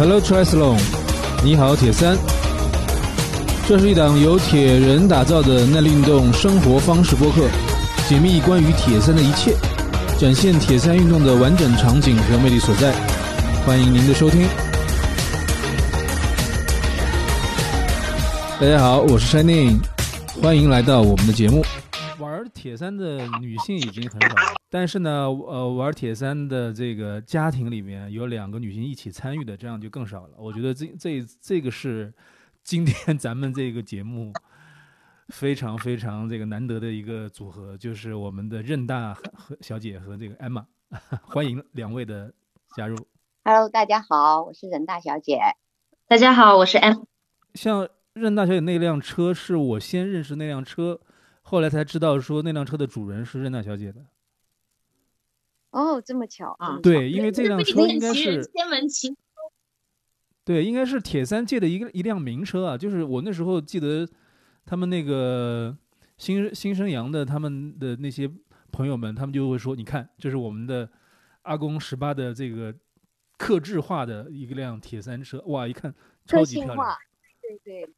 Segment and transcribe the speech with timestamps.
[0.00, 0.80] Hello Triathlon，
[1.44, 2.16] 你好铁三。
[3.68, 7.46] 这是一档由铁人打造的耐力运动生活方式播客，
[8.08, 9.54] 解密关于铁三的一切，
[10.18, 12.94] 展现铁三运动的完整场景和魅力所在。
[13.66, 14.48] 欢迎您的收听。
[18.58, 19.80] 大家好，我是 Shining，
[20.42, 21.62] 欢迎来到我们的节目。
[22.18, 30.34] 玩铁三的女性已经很少了，但是呢，呃，玩铁三的这个家庭里面有两个女性一起参与的，这样就更少了。
[30.38, 32.14] 我觉得这这这个是
[32.62, 34.32] 今天 咱们这个节目
[35.30, 40.64] 非常非常这个难得的一个组合，就是我们的任大和小姐和这个艾玛，
[41.26, 42.32] 欢迎两位的
[42.76, 42.96] 加入。
[43.42, 45.40] Hello，大家好，我是任大小姐。
[46.06, 47.02] 大家好，我是 M。
[47.54, 51.00] 像任大小姐那辆车是我先认识那辆车，
[51.42, 54.00] 后来才知道说那辆车的主人是任大小姐的。
[55.70, 59.16] 哦，这么巧啊对，因为这辆车应该是天文奇
[60.44, 62.76] 对，应该是铁三界的一个一辆名车啊。
[62.76, 64.08] 就是我那时候记得
[64.66, 65.76] 他们那个
[66.18, 68.28] 新新生阳的他们的那些
[68.72, 70.90] 朋友们，他们就会说：“你看，这是我们的
[71.42, 72.74] 阿公十八的这个
[73.38, 75.94] 刻制化的一个辆铁三车，哇，一看
[76.26, 76.96] 超个级漂亮。
[77.40, 77.94] 对对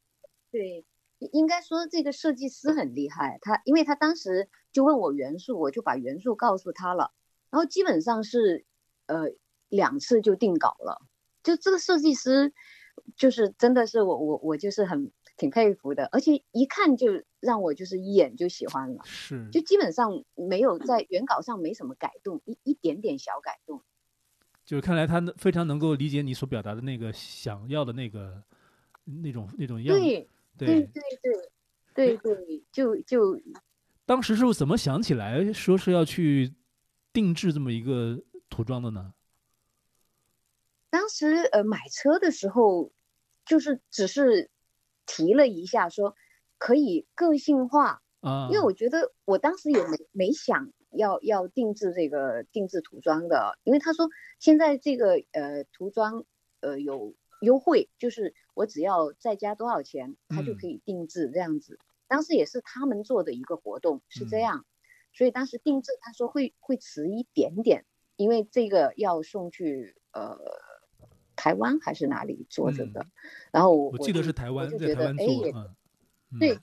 [0.50, 0.84] 对，
[1.18, 7.12] 应应该说这个设计师很厉害，他因为他当时就问我元素，我就把元素告诉他了，
[7.52, 8.64] 然后基本上是
[9.06, 9.26] 呃
[9.68, 11.02] 两次就定稿了。
[11.42, 12.52] 就这个设计师，
[13.14, 19.02] 就是真的是我我我就是很挺佩服的，而且一看就让我就是一眼就喜欢了。
[19.04, 23.82] 是，就基本上没有在原稿上没什么改动，一一点点小改动。
[24.64, 28.42] 就是看来他能非常能够理解你所表达的那个想要的那个
[29.04, 30.00] 那种那种样子。
[30.00, 30.88] 对对对，
[31.92, 33.40] 对对对对，就就
[34.06, 36.54] 当时是怎么想起来说是要去
[37.12, 39.14] 定制这么一个涂装的呢？
[40.90, 42.92] 当时呃买车的时候，
[43.46, 44.50] 就是只是
[45.06, 46.14] 提了一下说
[46.58, 56.24] 可以个性化，啊，因为我觉得我当时也没没想要要定制这个定制涂装的，因为他说现在这个呃涂装
[56.60, 60.56] 呃有优惠，就是我只要再加多少钱，他就嗯。
[60.58, 61.78] 可以定制这样子。
[62.06, 64.40] 当时也是他们做的一个活动是这嗯。
[64.40, 64.66] 样，
[65.12, 67.84] 所以当时定制他说会会迟一点点，
[68.16, 70.38] 因为这个要送去呃
[71.36, 73.10] 台湾还是哪里做这个，嗯
[73.52, 75.26] 然后我我记得是台湾，就觉得哎
[76.40, 76.58] 对，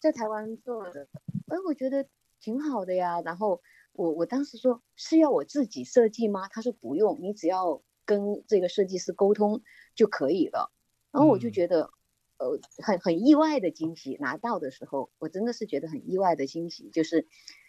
[0.00, 1.08] 在台湾做的，
[1.48, 2.06] 哎，我觉得
[2.40, 3.22] 挺好的呀。
[3.22, 6.46] 然后我我当时说是要我自己设计吗？
[6.48, 9.62] 他说不用，你只要跟这个设计师沟通
[9.94, 10.70] 就可以了。
[11.10, 11.90] 然后我就嗯觉得，
[12.36, 14.18] 呃，很很意外的惊喜。
[14.20, 17.26] 拿到的时候，我真的是觉得很意外的惊喜，就是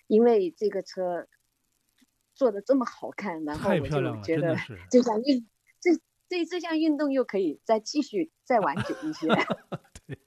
[0.08, 1.28] 因为这个车
[2.34, 4.56] 做的这么好看，然后我就觉得。
[4.90, 5.48] 这项运
[5.80, 5.92] 这
[6.28, 9.28] 这这项运动又可以再继续再玩久一些。
[10.08, 10.18] 对，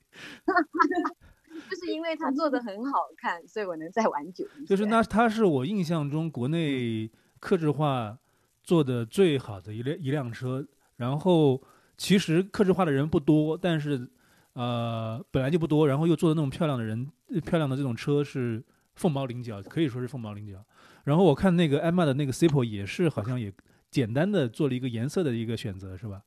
[1.71, 4.67] 就是因为它做的很好看，所以我能再玩久一些。
[4.67, 8.19] 就是那它是我印象中国内克制化
[8.63, 10.67] 做的最好的一辆一辆车。
[10.97, 11.63] 然后
[11.97, 14.09] 其实克制化的人不多，但是
[14.55, 18.61] 呃本来就不多，然后又做的那种漂亮的人，呃漂亮的这种车是
[18.99, 20.63] 凤毛麟角，可以说是凤毛麟角。
[21.05, 23.53] 然后我看那个艾玛的那个 Cipo 也是好像也
[23.91, 26.23] 简单的做了一个颜色的一个选择，是吧？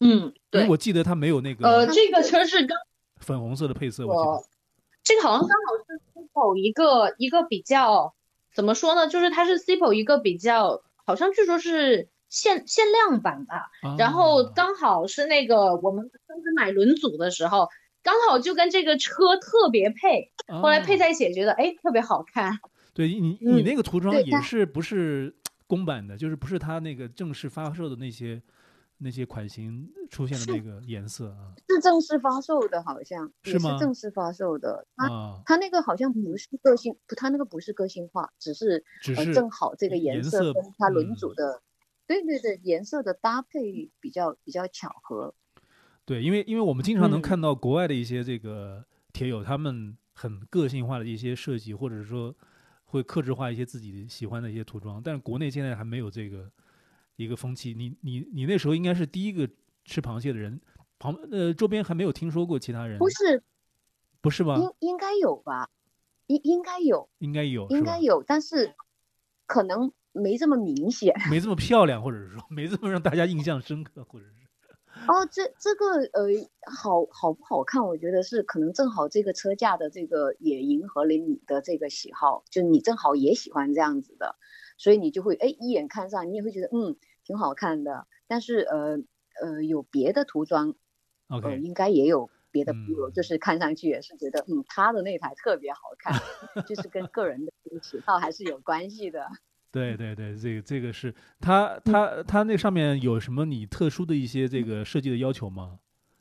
[0.00, 2.76] 嗯，对，我记得它没有那个呃，这个车是刚
[3.16, 4.54] 粉红色的配色，我记得。
[5.02, 8.14] 这个好像刚好是 Cipo 一个一个比较
[8.54, 9.08] 怎么说呢？
[9.08, 13.70] 就是它是 Cipo 一个比较，好像据说是限限量版吧。
[13.98, 17.68] 然后啊刚好是那个我们当时买轮组的时候，
[18.04, 20.30] 刚好就跟这个车特别配，
[20.62, 22.60] 后来配啊在一起觉得哎特别好看。
[22.92, 25.34] 对你，你嗯那个涂装也是不是
[25.66, 28.40] 公版的，就是不是它那个正式发售的那些
[28.98, 34.86] 那些款型出现的那个颜色啊是正式发售的，好像也是是吗正式发售的。
[34.96, 41.62] 它啊，它那个好像不是个性，不，它那个不是个性化，只是呃只是正好这个颜色跟它轮组嗯的，
[42.06, 45.34] 对对对，颜色的搭配比较比较巧合。
[46.06, 52.34] 对，因为因为我们经常能嗯看到国外的一些这个铁友，他们很个性化的一些设计，或者是说
[52.84, 56.50] 会克制化一些自己喜欢的一些涂装，但是国内现在还没有这个
[57.16, 57.72] 一个风气。
[57.74, 59.48] 你你你那时候应该是第一个
[59.84, 60.60] 吃螃蟹的人，
[60.98, 63.42] 旁呃周边还没有听说过其他人，不是，
[64.20, 64.56] 不是吧？
[64.56, 65.70] 应应该有吧？
[66.26, 68.74] 应应该有，应该有，应该有，但是
[69.46, 71.14] 可能没这么明显。
[71.30, 74.43] 没这么漂亮，或者是说没这么让大家印象深刻，或者是
[75.06, 76.28] 哦，这这个呃，
[76.70, 77.86] 好好不好看？
[77.86, 84.36] 我觉得是可能正好这个车架的这个也迎合了你的这个喜好，就你正好也喜欢这样子的，
[84.78, 88.98] 所以你就会哎一眼看上，你也会觉得嗯，挺好看的，但是呃
[89.42, 90.74] 呃有别的涂装，
[91.28, 96.20] 呃 OK，应该也有别的朋友，嗯就是看上去也是觉得嗯他的那台特别好看，
[96.64, 99.26] 就是跟个人的这个喜好还是有关系的。
[99.74, 105.80] 对对对，这个这个是它它它那上面有什么你特殊的一些这个设计的要求吗？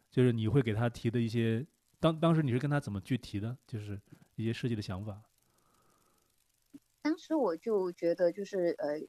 [0.09, 1.63] 就是你会给他提的一些，
[1.99, 3.55] 当当时你是跟他怎么去提的？
[3.67, 4.01] 就是
[4.35, 5.21] 一些设计的想法。
[7.03, 8.99] 当时我就觉得就是呃，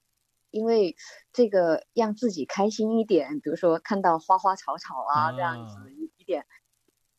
[0.50, 0.94] 因为
[1.32, 6.44] 这个让自己开心一点，比如说看到花花草草啊这样啊子一一点，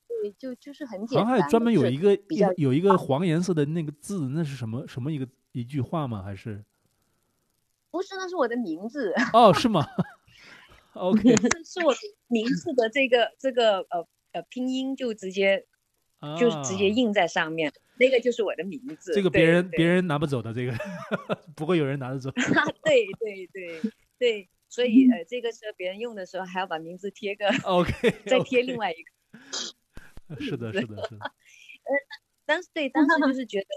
[0.07, 6.21] 对，就就是很简好像单的，还专门有一个比较有一个黄颜色的那个字，那是什么什么一个一句话吗？
[6.21, 6.63] 还是
[7.91, 9.85] 不是那是我的名字， 哦是吗
[10.93, 11.93] ？OK， 是是我
[12.27, 15.65] 名字的这个这个呃呃拼音就直接
[16.39, 19.13] 就是直接啊印在上面，那个就是我的名字。
[19.13, 20.73] 这个别人别人拿不走的，这个
[21.55, 22.31] 不会有人拿得走。
[22.31, 23.81] 对对对
[24.17, 29.11] 对，所以呃这个时候别人用的时候还要把名字贴个 OK，再贴另外一个。
[30.39, 31.31] 是的，是的，是的。
[32.45, 33.67] 当时对，当时就是觉得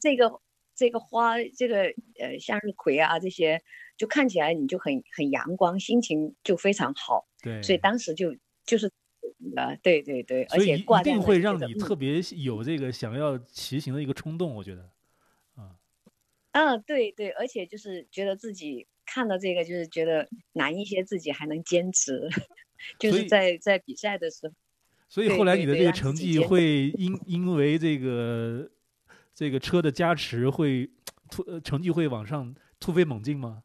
[0.00, 0.40] 这个
[0.74, 1.84] 这个花，这个
[2.18, 3.62] 呃向日葵啊这些，
[3.96, 8.90] 就看起来你就很很阳光，心情就非常好，对，所以当时就就是
[9.56, 14.90] 呃对对对，而且挂在定会让你特别有这个想要骑行的一个冲动，我觉得。
[15.54, 15.76] 啊，
[16.52, 22.28] 嗯对对，而且就是觉得自己看到这个，就是觉得难一些，自己还能坚持，
[22.98, 24.54] 就是在在比赛的时候。
[25.08, 28.68] 所以后来你的这个成绩会因因为这个
[29.34, 30.90] 这个车的加持会
[31.30, 33.62] 突呃成绩会往上突飞猛进吗？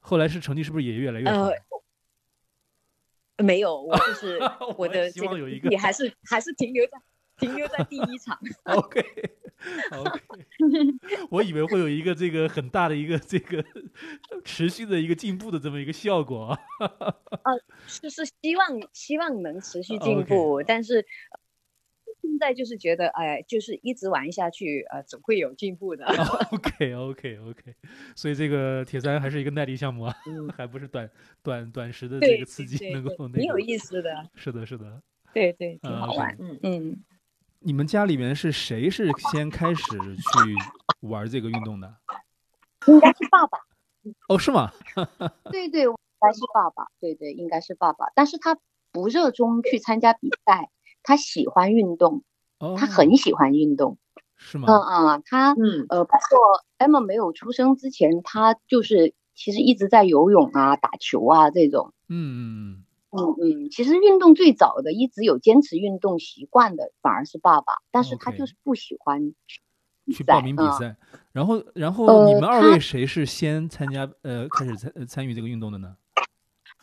[0.00, 3.44] 后来是成绩是不是也越来越好呃？
[3.44, 6.98] 没有，我就 是我我的这个希望有一个成绩还是还是停留在
[7.38, 8.38] 停留在第一场。
[8.64, 9.02] OK
[11.30, 13.64] 我以为会有一个这个很大的一个这个
[14.44, 16.58] 持续的一个进步的这么一个效果啊。
[17.86, 21.40] 是是希望希望能持续进步，但是呃
[22.34, 26.04] 现在就是觉得，哎，就是一直玩下去，呃，总会有进步的。
[26.50, 27.74] OK OK OK，
[28.16, 31.08] 所以这个铁三还是一个耐力项目啊，嗯， 还不是短
[31.44, 33.38] 短短时的这个刺激能够对那个。
[33.38, 35.00] 挺有意思的，是的，是的。
[35.32, 36.36] 对对，挺啊好玩。
[36.40, 37.04] 嗯，嗯，
[37.60, 41.94] 你们家里面是谁是先开始去玩这个运动的？
[42.88, 43.58] 应该是爸爸。
[44.28, 44.72] 哦，是吗？
[45.52, 46.88] 对 对，应该是爸爸。
[46.98, 48.06] 对对，应该是爸爸。
[48.16, 48.58] 但是他
[48.90, 50.68] 不热衷去参加比赛，
[51.04, 52.24] 他喜欢运动，
[52.58, 53.98] 哦，他很喜欢运动。
[54.36, 54.66] 是吗？
[54.68, 56.38] 嗯嗯，他嗯呃，包括
[56.78, 61.94] Emma 没有出生之前，他就是其实一直在游泳啊、打球啊这种。
[62.08, 69.22] 嗯嗯嗯嗯，其实运动最早的一直有坚持运动习惯的，反而是爸爸，但是他就是不喜欢
[70.06, 70.96] 嗯，去报名比嗯赛。
[71.32, 75.96] 然后，然后呃你们二位谁是先参加呃开始参呃参与这个运动的呢？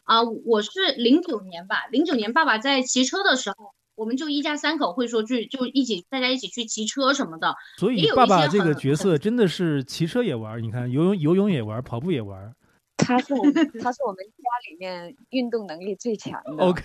[0.03, 7.55] 啊，我是零九年吧，零九年爸爸在骑车的时候，我们就一家三口会说去，就一起大家一起去骑车什么的。
[7.77, 12.51] 所以爸爸这个角色真的是骑车也玩儿，你看游泳游泳也玩儿，跑步也玩儿。
[12.97, 16.63] 他是我们 他是我们家里面运动能力最强的。
[16.63, 16.83] OK，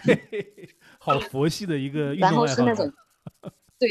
[1.00, 2.92] 好佛系的一个运然动爱好然后是那种。，
[3.78, 3.88] 对，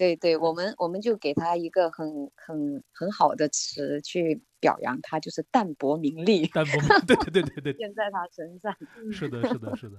[0.00, 8.74] 对对，我们我们就给他一个很很很好的词去表扬他，就是淡泊名利淡泊，对对对对对，现在他身上，
[9.12, 9.98] 是的，是的，是的。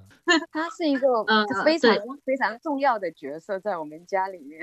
[0.51, 4.59] 他是一个嗯非常对非常重要的角色在我们家里面。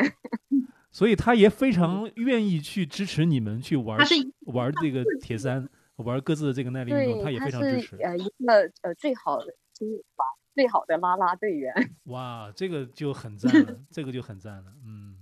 [0.91, 4.05] 所以他也非常愿意去支持你们去玩儿
[4.47, 7.97] 玩儿这个铁三，玩儿各自的这个耐力运动，他，也非常支持。
[7.99, 11.73] 呃一个呃最好的就是把最好的拉拉队员。
[12.07, 15.15] 哇，这个就很赞了， 这个就很赞了，嗯。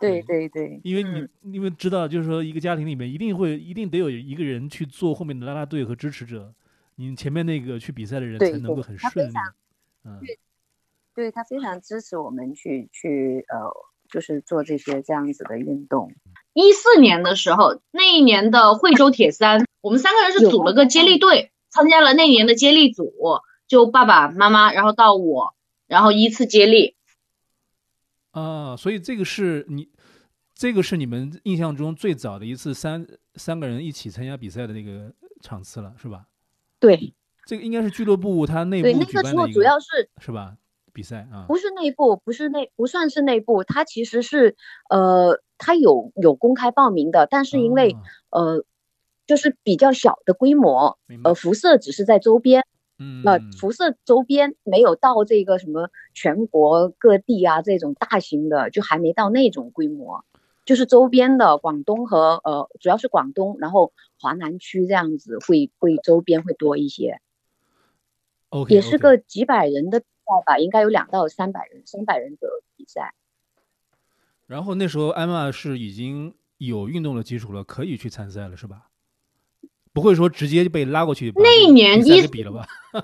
[0.00, 6.54] 对对对对，因为你因为知道，就是说一个家庭里面一定会一定得有一个人去做后面的啦啦队和支持者，
[6.96, 9.32] 你前面那个去比赛的人才能够很顺利。
[10.04, 10.18] 嗯，
[11.14, 13.70] 对他非常支持我们去去呃
[14.10, 16.10] 就是做这些这样子的运动。
[16.54, 23.12] 一四年的时候，那一年的惠州铁三，我们三个人是组了个接力队，参加了那年的接力组，
[23.68, 25.54] 就爸爸妈妈，然后到我，
[25.86, 26.96] 然后依次接力。
[28.32, 29.88] 啊，所以这个是你，
[30.54, 36.26] 这个是你们印象中最早的一次三三个人一起参加比赛的那个场次了，是吧？
[36.78, 37.12] 对
[37.44, 40.56] 这个应该是俱乐部它内部对，部那个时候主要是是吧？
[40.92, 44.56] 比赛啊，不是内部，不是内不算是内部，它其实是
[44.88, 48.64] 呃它有有公开报名的，但是因为、啊呃
[49.26, 52.66] 就是比较小的规模，呃辐射只是在周边。
[53.00, 60.22] 嗯，那嗯辐射周边没有到这个什么全国各地啊这种大型的，就还没到那种规模，
[60.66, 67.22] 就是周边的广东和呃，主要是广东，然后华南区这样子会会周边会多一些。
[68.50, 73.14] OK，也是个几百人的比赛吧，应该有两到三百人，三百人的比赛。
[74.46, 78.89] 然后那时候艾玛是已经有运动的基础了，可以去参赛了，是吧？
[79.92, 82.66] 不会说直接就被拉过去把那一年一给比了吧？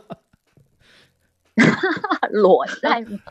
[2.30, 3.18] 裸赛吗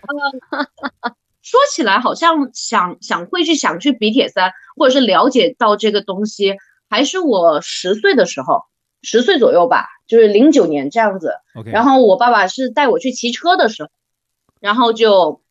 [1.42, 6.56] 说起来好像想想会去想去比铁三，或者是了解到这个东西，
[6.90, 8.64] 还是我十岁的时候，
[9.04, 11.36] 十岁左右吧，就是零九年这样子。
[11.66, 13.90] 然后我爸爸是带我去骑车的时候，
[14.60, 15.44] 然后就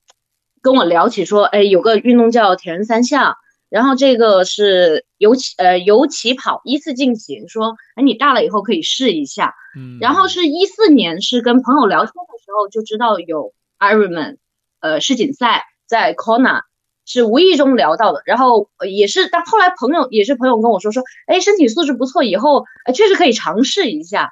[0.62, 3.37] 跟我聊起说，哎，有个运动叫铁人三项，
[3.74, 9.52] 然后这个是由起呃由起跑依次进行，说，哎，你大了以后可以试一下。
[9.76, 14.36] 嗯，然后是一四年是跟朋友聊天的时候就知道有 Ironman，
[14.78, 16.60] 呃世锦赛在 Kona。
[17.06, 24.30] 是无意中聊到的，然后呃也是，但后来朋友也是朋友跟我说说，哎，身体素质不错，以后呃确实可以尝试一下。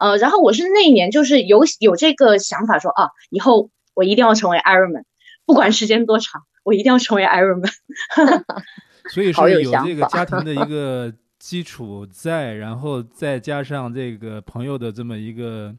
[0.00, 5.04] 呃，然后我是那一年就是有有这个想法说啊，以后我一定要成为 Ironman，
[5.46, 7.72] 不管时间多长，我一定要成为 Ironman。
[9.08, 15.74] 所以说有这个家庭的一 个基础在，然后再加上这个朋友的这么一个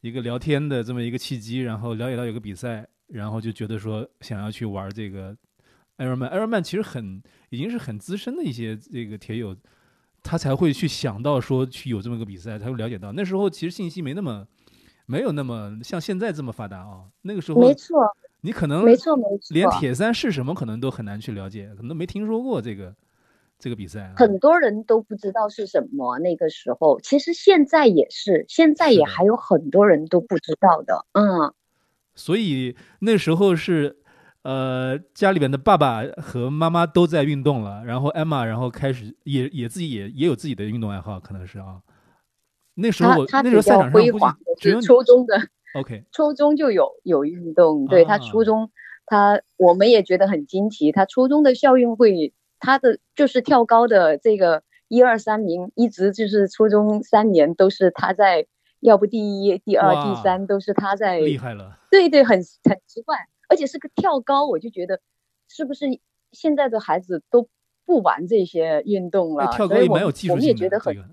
[0.00, 5.36] 一个聊天的这么一个契机，然后了解到有个比赛，然后就觉得说想要去玩这个
[5.98, 6.30] Ironman。
[6.30, 9.56] Ironman 其实很已经是很资深的一些这个铁友，
[10.24, 13.12] 他才会去想到说去有这么个比赛，才会了解到。
[13.12, 14.44] 那时候其实信息没那么
[15.06, 17.04] 没有那么像现在这么发达啊。
[17.22, 18.00] 那个时候没错，
[18.44, 19.54] 你可能没错，没错。
[19.54, 22.94] 连铁三是什么可能都很难去了解，可能都没听说过这个
[23.58, 24.12] 这个比赛、啊。
[24.18, 26.18] 很多人都不知道是什么。
[26.18, 31.06] 那个时候，其实现在也是，现在也还有很多人都不知道的。
[31.12, 31.54] 嗯，
[32.14, 33.96] 所以那时候是
[34.42, 41.80] 呃家里边的爸爸和妈妈都在运动了，然后艾玛然后开始也也自己也也有自己的运动爱好，可能是啊。
[42.74, 44.10] 那时候他他那时候赛场上估计
[44.60, 47.86] 只有初中的，OK 初中就有有运动。
[47.86, 48.70] 对他啊初中，
[49.06, 50.92] 他我们也觉得很惊奇。
[50.92, 58.46] 他初中的校运会，他的就是跳高的这个一二三名，一直就是初中三年都是他在，
[58.80, 61.18] 要不第一、第二、第三都是他在。
[61.18, 63.16] 厉害了，对对，很很奇怪，
[63.48, 65.00] 而且是个跳高，我就觉得
[65.48, 65.86] 是不是
[66.32, 67.48] 现在的孩子都
[67.84, 69.44] 不玩这些运动了？
[69.44, 71.08] 哎跳高我们也蛮有技术我们也，觉得很这个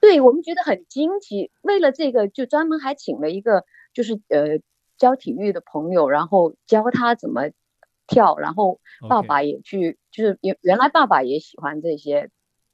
[0.00, 4.60] 对我们觉得很惊奇，为了这个就专门还请了一个就是呃
[4.96, 7.50] 教体育的朋友，然后教他怎么
[8.06, 12.30] 跳，然后爸爸也去，就是原原来爸爸也喜欢这些，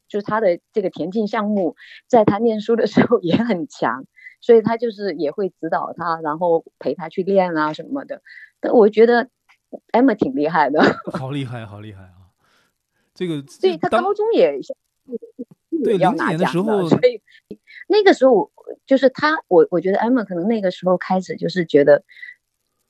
[0.09, 4.07] 就是他的这个田径项目，在他念书的时候 也很强，
[4.41, 8.23] 所以他就是也会指导他，然后陪他去练啊什么的。
[8.61, 9.29] 但我觉得
[9.93, 10.81] Emma 挺厉害的，
[11.13, 12.31] 好厉害，好厉害啊！
[13.15, 14.59] 这个所以他高中也
[15.83, 17.21] 对要零几年的拿奖的，时候所以
[17.89, 18.51] 那个时候
[18.87, 22.05] 就是他，我我觉得 Emma 可能那个时候开始就是觉得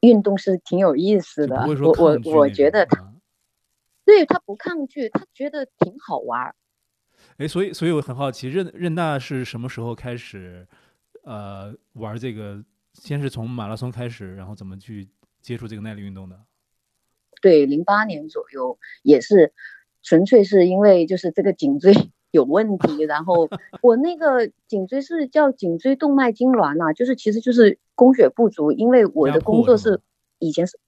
[0.01, 3.13] 运动是挺有意思的我我我觉得他啊
[4.05, 6.55] 对他不抗拒，他觉得挺好玩儿。
[7.39, 10.67] 哎，所以所以我很好奇，任任大是什么时候开始
[11.23, 12.65] 呃玩这个？
[12.99, 15.07] 先是从马拉松开始，然后怎么去
[15.43, 16.41] 接触这个耐力运动的？
[17.43, 19.53] 对，零八年左右也是，
[20.03, 21.93] 纯粹是因为就是这个颈椎
[22.31, 23.49] 有问题，然后
[23.83, 30.01] 我那个颈椎是叫颈椎动脉痉挛呐、就是其实就是供血不足，因为我的工作是
[30.39, 30.79] 以前是，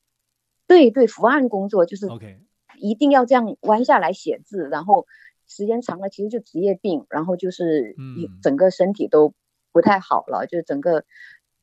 [0.66, 2.40] 对对，伏案工作就是 OK，
[2.78, 5.06] 一定要这样弯下来写字，然后
[5.46, 8.38] 时间长了其实就职业病，然后就是一嗯。
[8.42, 9.32] 整个身体都
[9.72, 11.04] 不太好了，就整个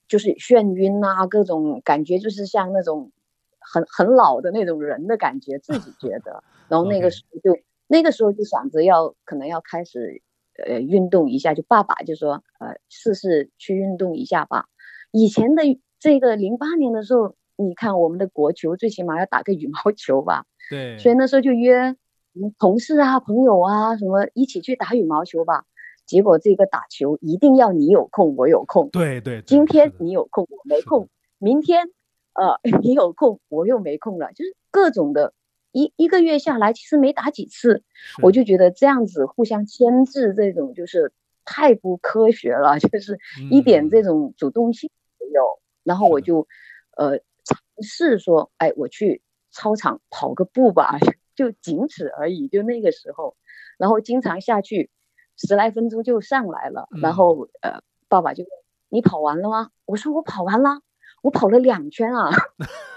[0.08, 3.12] 就是眩晕啊，各种感觉就是像那种
[3.60, 6.44] 很很老的那种人的感觉，自己觉得。
[6.68, 10.22] 然后那个时候就那个时候就想着要可能要开始
[10.68, 14.66] 呃运动一下，就爸爸就说呃试试去运动一下吧。
[15.12, 15.64] 以前的
[16.00, 21.96] 这个零八年的时候，你看我们的国球最起码要打个羽毛球吧， 对，所以那时候就约
[22.34, 25.66] 嗯同事啊、朋友啊什么一起去打羽毛球吧。
[26.06, 28.90] 结果这个打球一定要你有空，我有空。
[28.90, 31.08] 对对，对今天你有空，我没空；
[31.40, 31.88] 明天
[32.34, 35.34] 呃 你有空，我又没空了，就是各种的。
[35.76, 37.84] 一一个月下来，其实没打几次，
[38.22, 41.12] 我就觉得这样子互相牵制，这种就是
[41.44, 43.20] 太不科学了，就是
[43.52, 44.90] 一点这嗯种主动性
[45.20, 45.44] 没有。
[45.84, 46.48] 然后我就
[46.96, 50.98] 呃尝试说，哎，我去操场跑个步吧，
[51.36, 52.48] 就仅此而已。
[52.48, 53.36] 就那个时候，
[53.78, 54.90] 然后经常下去
[55.36, 58.50] 十来分钟就上来了，然嗯后呃，爸爸就问
[58.88, 59.72] 你跑完了吗？
[59.84, 60.80] 我说我跑完了，
[61.22, 62.32] 我跑了两圈啊，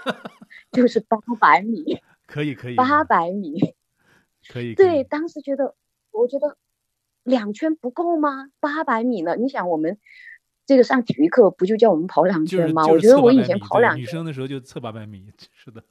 [0.71, 3.73] 就是八百米，可以可以，八百米。
[4.47, 5.73] 可以， 对，当时觉得，
[6.11, 6.57] 我觉得
[7.23, 8.51] 两圈不够吗？
[8.59, 9.35] 八百米呢？
[9.35, 9.97] 你想我们
[10.65, 12.85] 这个上体育课不就叫我们跑两圈吗？
[12.85, 15.83] 就是测我觉得我以800米对前跑两圈，女生的时候就测八百米， 是的，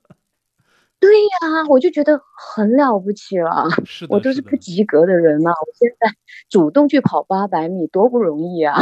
[1.00, 3.68] 对呀、我就觉得很了不起了。
[3.84, 6.14] 是的，我都是不及格的人呐、我现在
[6.48, 8.80] 主动去跑八百米，多不容易啊！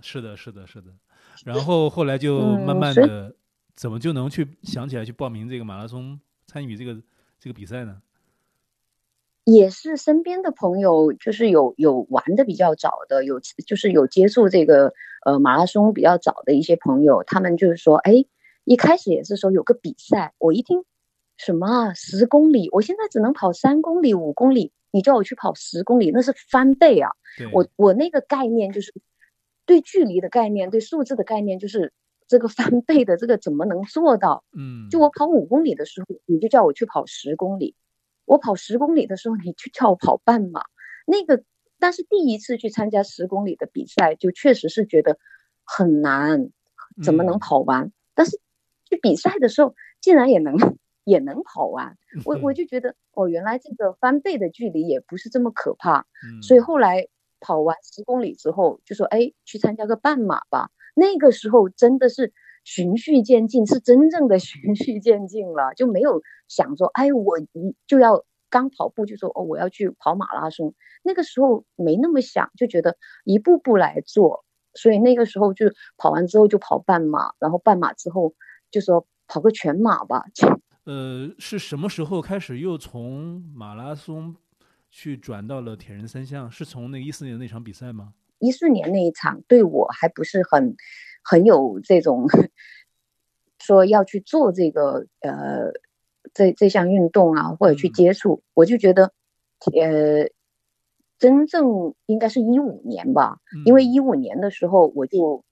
[0.00, 0.92] 是的，是的，是的。
[1.44, 3.34] 然后后来就慢慢的，
[3.74, 6.18] 怎么就能去想起来去报名这个马拉松，
[6.48, 7.00] 参与这个
[7.38, 8.02] 这个比赛呢？
[9.44, 14.92] 也是身边的朋友，就是有有玩的比较早的，有就是有接触这个
[15.24, 18.26] 呃马拉松比较早的一些朋友，他们就是说，哎，
[18.64, 20.84] 一开始也是说有个比赛，我一听
[21.36, 27.12] 什么啊十公里，我现在只能跑三公里、五公里，你叫我去跑十公里，那是翻倍啊！
[27.52, 28.92] 我我那个概念就是
[29.64, 31.92] 对距离的概念，对数字的概念，就是
[32.28, 34.44] 这个翻倍的这个怎么能做到？
[34.52, 37.74] 嗯，就我跑五公里的时候，你就叫我去跑十公里；
[38.26, 40.62] 我跑十公里的时候，你就叫我跑半马。
[41.06, 41.42] 那个，
[41.78, 45.18] 但是第一次去参加十公里的比赛，就确实是觉得
[45.64, 46.50] 很难，
[47.02, 47.90] 怎么能嗯跑完？
[48.14, 48.38] 但是
[48.84, 50.54] 去比赛的时候，竟然也能
[51.04, 56.04] 也能跑完，我我就觉得哦，原来这个翻倍的距离也不是这么可怕。
[56.22, 57.08] 嗯所以后来
[57.40, 60.68] 跑完十公里之后，就说哎，去参加个半马吧。
[60.98, 62.32] 那个时候真的是
[62.64, 70.74] 循序渐进，是真正的循序渐进了，就没有想说哎，我一就要刚跑步就说哦，我要去跑马拉松。
[71.02, 74.44] 那个时候没那么想，就觉得一步步来做。
[74.74, 78.34] 所以那个时候就跑完之后就跑半马，然后半马之后
[78.70, 80.24] 就说跑个全马吧。
[80.84, 84.36] 呃，是什么时候开始又从马拉松
[84.90, 86.50] 去转到了铁人三项？
[86.50, 88.14] 是从那一四年那场比赛吗？
[88.38, 90.76] 一四年那一场对我还不是很
[91.22, 92.26] 很有这种
[93.58, 95.72] 说要去做这个呃
[96.32, 97.92] 这这项运动啊，或者去嗯。
[97.92, 99.12] 接触，我就觉得
[99.74, 100.30] 呃
[101.18, 103.92] 真正应该是一五年吧，因为嗯。
[103.92, 105.44] 一五年的时候我就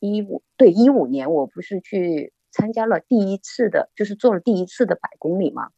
[0.00, 5.70] 一五对一五年我不是去参加了第一次的，就是做了第一次的百公里嘛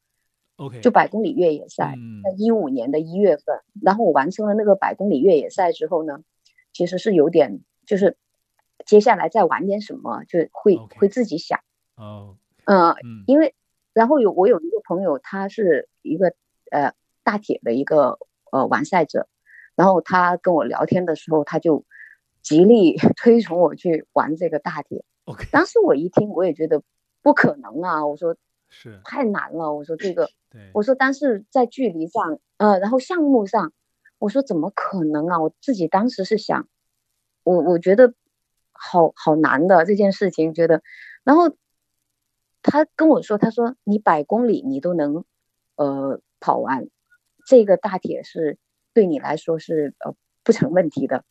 [0.56, 0.80] ，OK。
[0.80, 1.94] 就百公里越野赛。
[1.96, 6.20] 嗯在一五年的一月份，然后我完成了那个百公里越野赛之后呢，
[6.78, 8.16] 其实是有点就是
[8.86, 11.58] 接下来再玩点什么，就会会自己想，
[11.96, 12.36] 哦。
[12.66, 13.24] 嗯、嗯。
[13.26, 13.56] 因为
[13.92, 16.32] 然后有我有一个朋友，他是一个
[16.70, 16.92] 呃
[17.24, 18.20] 大铁的一个
[18.52, 19.26] 呃完赛者，
[19.74, 21.84] 然后他跟我聊天的时候，他就
[22.42, 25.04] 极力 推崇我去玩这个大铁。
[25.24, 26.80] OK 当时我一听，我也觉得
[27.22, 28.36] 不可能啊，我说
[28.68, 29.00] 是。
[29.04, 30.30] 太难了，我说这个。
[30.48, 30.70] 对。
[30.74, 33.72] 我说，但是在距离上，呃，然后项目上，
[34.18, 35.40] 我说怎么可能啊？
[35.40, 36.68] 我自己当时是想，
[37.44, 38.14] 我我觉得
[38.72, 40.82] 好好难的这件事情，觉得，
[41.24, 41.54] 然后
[42.62, 45.24] 他跟我说，他说你百公里你都能
[45.76, 46.88] 呃跑完，
[47.46, 48.58] 这个大铁是
[48.92, 51.24] 对你来说是呃不成问题的。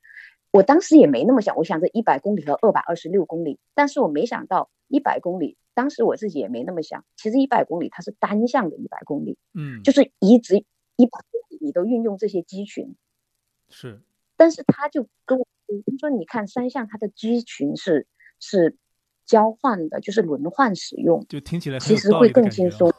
[0.52, 7.04] 我当时也没那么想，我想着一百公里和二百二十六公里，但是我没想到一百公里，当时我自己也没那么想。
[7.17, 10.63] 其实一百公里它是单向的一百公里，嗯就是一直
[10.98, 12.96] 一百公里你都运用这些肌群，
[13.70, 14.02] 是
[14.36, 15.48] 但是他就跟我
[16.00, 18.08] 说，你看三项它的肌群是
[18.40, 18.76] 是
[19.26, 22.92] 交换的，就是轮换使用，就听起来其实会更轻松。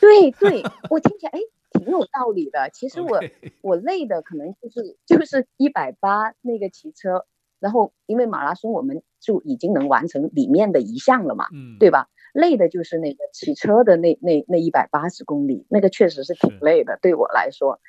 [0.00, 1.40] 对对， 我听起来哎
[1.72, 2.70] 挺有道理的。
[2.72, 3.20] 其实我
[3.62, 7.26] 我累的可能就是就是一百八那个骑车，
[7.58, 12.08] 然后因为马拉松我们就已经能完成里面的一项了嘛，嗯对吧？
[12.32, 17.80] 累的就是那个骑车的那那那一百八十公里，那个确实是挺累的，对我来说。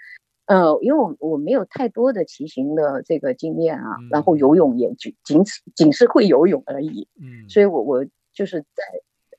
[0.45, 4.39] 呃，因为我我没有太多的骑行的这个经验啊，然后嗯。
[4.39, 7.47] 游泳也仅仅此仅是会游泳而已，嗯。
[7.47, 8.83] 所以我我就是在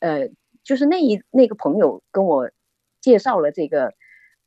[0.00, 0.30] 呃，
[0.62, 2.50] 就是那一那个朋友跟我
[3.00, 3.92] 介绍了这个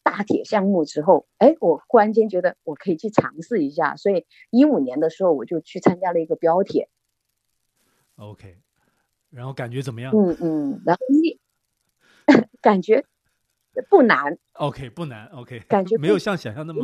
[0.01, 6.89] 大铁项目之后，哎，我忽然间觉得我可以去尝试一下，所以一五年的时候我就去参加了一个标铁
[8.15, 8.57] ，OK，
[9.35, 11.39] 然后感觉怎么样嗯嗯，然后你
[12.61, 13.05] 感觉
[13.89, 16.81] 不难，？OK 不难 OK，感觉 没有像想象那么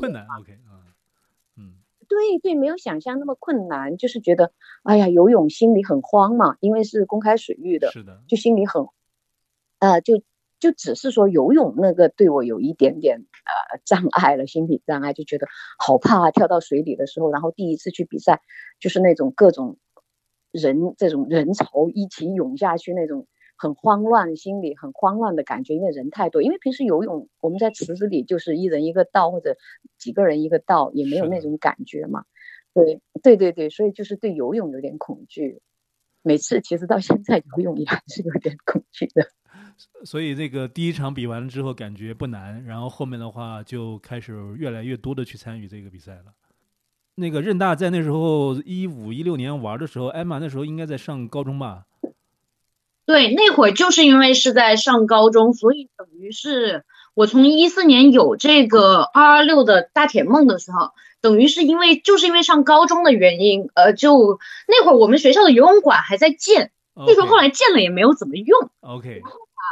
[0.00, 0.80] 困难 OK 啊
[1.58, 1.74] 嗯
[2.08, 8.86] 对对，没有想象那么困难，就是觉得哎呀，游泳心里很慌嘛，因为是公开水域的，是的就心里很，
[9.78, 10.22] 呃，就
[10.58, 15.46] 就只是说游泳那个对我有一点点呃障碍了，心理障碍，就觉得
[15.78, 18.40] 好怕、啊、跳到水里的时候，然后第一次去比赛，
[18.80, 19.76] 就是那种各种
[20.54, 23.26] 人这种人潮一起涌下去那种。
[23.56, 26.42] 很慌乱，心里很慌乱的感觉，因为人太多。
[26.42, 29.56] 因为平时游泳，我们在池子里就是一人一个道，或者
[29.96, 32.24] 几个人一个道，也没有那种感觉嘛。
[32.74, 35.60] 对对对对，所以就是对游泳有点恐惧。
[36.22, 39.24] 每次其实到现在游泳也还是有点恐惧的。
[40.04, 46.34] 所以这个第一场比完了之后感觉不难，然后后面的话就开始越来越多的去参与这个比赛了。
[47.16, 51.84] 那个任大在那时候一五一六年玩的时候，艾玛那时候应该在上高中吧？
[53.06, 68.70] 对，那会儿就是因为是在上高中，所以等于是我从一四年有这个二二六的大铁梦的时候，等于是因为就是因为上高中的原因，呃，就那会儿我们学校的游泳馆还在建，那时候后来建了也没有怎么用。
[68.80, 69.62] OK，啊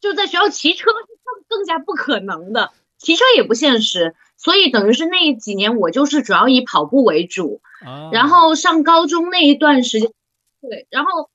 [0.00, 10.10] 就在学校骑车是更更加不可能的，骑车也不现实，所以等于是那几年我就是主要以跑步为主，啊，然后上高中那一段时间，
[10.62, 11.28] 对，然后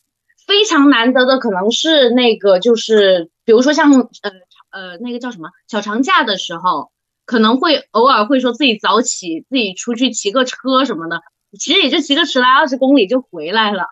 [0.48, 4.32] 非常难得的可能是那个就是比如说像呃
[4.72, 6.90] 呃那个叫什么小长假的时候，
[7.26, 11.22] 可能会偶尔会说自己早起，自己出去骑个车什么的，
[11.60, 13.86] 其实也就骑个十来二十公里就回来了。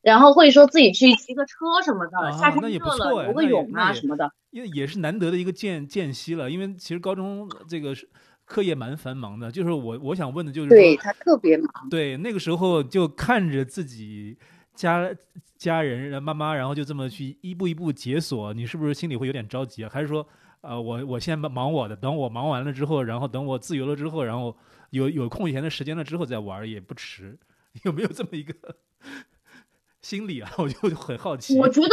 [0.00, 4.30] 然后会说自己去骑个车什么的，啊夏天热了游个泳啊什么的。
[4.50, 8.08] 因为也是难得的一个间间隙了，因为其实高中这个是
[8.46, 14.38] 课业蛮繁忙的，就是我我想问的就是对他特别忙，对，那个时候就看着自己
[14.74, 15.10] 家
[15.58, 19.90] 家人、然后妈妈，然后就这么去一步一步解锁，你是不是心里会有点着急啊？
[19.92, 20.26] 还是说，
[20.60, 24.56] 呃，我我现在忙我的，等我忙完了之后，然后等我自由了之后，然后
[24.90, 27.36] 有有空闲的时间了之后再玩也不迟，
[27.82, 28.54] 有没有这么一个
[30.00, 30.50] 心理啊？
[30.58, 31.58] 我就很好奇。
[31.58, 31.90] 我觉得，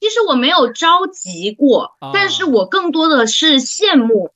[0.00, 4.32] 其实我没有着急过，啊但是我更多的是羡慕。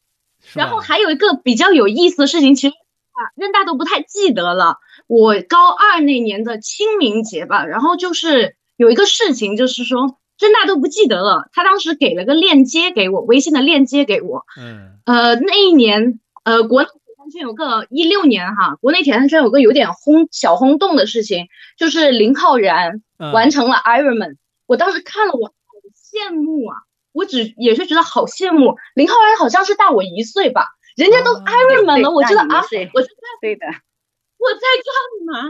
[0.52, 4.78] 然后还有一个比较有意思的事情，其实啊，任大都不太记得了。
[5.06, 11.48] 我高二那年的清明节吧，然后就是有一个事情，就是说任大都不记得了。
[11.52, 14.44] 他当时给了个链接给我，微信的链接给我。
[14.58, 24.36] 嗯呃，那一年，呃，国内铁三圈有个一六年哈，国内铁三圈有个有点轰小轰动的事情，就是林浩然嗯完成了 Ironman。
[24.66, 25.52] 我当时看了，我好
[25.94, 26.76] 羡慕啊！
[27.14, 28.76] 我只也是觉得好羡慕。
[28.94, 32.60] 林浩然好像是大我一岁吧，人家都啊 Ironman 了，对我觉得啊
[32.92, 33.08] 我在
[33.40, 33.66] 对的，
[34.36, 34.92] 我在干
[35.24, 35.48] 嘛？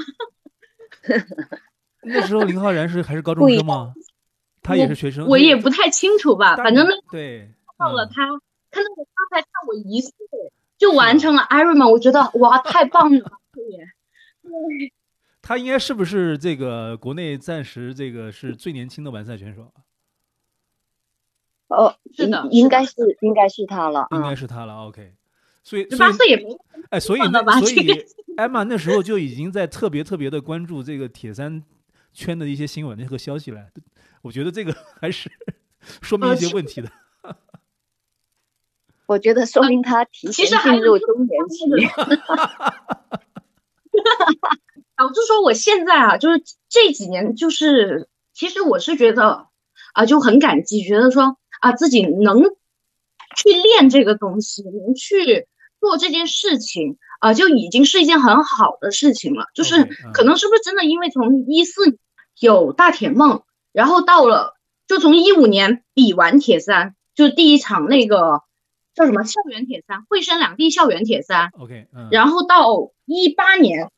[2.03, 3.94] 那时候林浩然是还是高中生吗？
[4.62, 8.27] 他也是学生，我也不太清楚吧，反正那对嗯到了他，
[8.70, 10.12] 看到我他才大我一岁，
[10.79, 13.33] 就完成了 Ironman，我觉得哇，太棒了！
[13.53, 13.62] 对
[15.42, 19.85] 他应该是不是这个国内暂时这个是最年轻的完赛选手啊？
[21.68, 24.87] 哦，是的应应该是是应该是他了，应该嗯，是他了。
[24.87, 25.14] OK，
[25.62, 26.57] 所以八岁也没
[26.90, 28.05] 哎，所以所这个以
[28.37, 31.62] 艾玛那时候就已经在特别特别的关注这个铁三
[32.12, 33.66] 圈的一些新闻和消息了。
[34.22, 35.31] 我觉得这个 还是
[36.00, 36.90] 说明一些问题的。
[39.07, 41.66] 我觉得说明他提前其实还进入中年期，
[44.96, 49.48] 导致说我现在啊，就是这几年，就是其实我是觉得
[49.92, 55.46] 啊，就很感激，觉得说啊自己能去练这个东西，能去
[55.81, 59.46] 做这件事情啊，就已经是一件很好的事情了。
[59.55, 61.98] 就是可能是不是真的因为从一四
[62.38, 68.42] 有大铁梦，然后到了就从一五年比完铁三，就第一场那个
[68.94, 73.90] 叫什么校园铁三，惠申两地校园铁三，OK，嗯，然后到一八年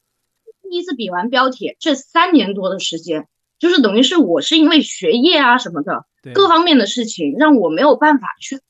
[0.62, 3.26] 第一次比完标铁，这三年多的时间，
[3.58, 8.60] 就是等于是我是因为学业啊什么的对各方面的事情，让我没有办法去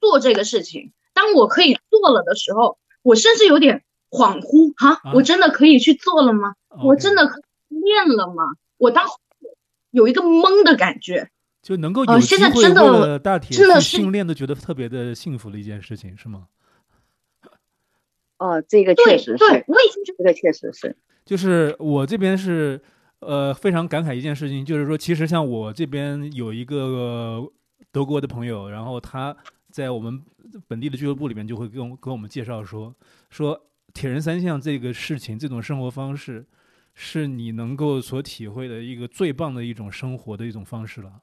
[0.00, 0.92] 做这个事情。
[1.14, 6.54] 当我可以做了的时候，我甚至有点恍惚哈啊，我真的可以去做了吗？
[6.84, 8.44] 我真的可以练了吗？
[8.76, 9.12] 我当时
[9.90, 11.30] 有一个懵的感觉。
[11.60, 16.46] 就能够呃有机会现在真的为了大铁去真的是训练，都觉得特别的幸福的一件事情，是吗？
[18.38, 22.80] 哦，这个确实对是，，我已经觉得这个确实是，就是我这边是
[23.20, 27.44] 呃非常感慨一件事情，就是说，其实像我这边有一个
[27.90, 29.36] 德国的朋友，然后他
[29.70, 30.22] 在我们
[30.66, 32.94] 本地的俱乐部里面就会跟我跟我们介绍说，
[33.30, 36.46] 说铁人三项这个事情，这种生活方式，
[36.94, 41.20] 是你能够所体会的一个最棒的一种生活的一种方式了。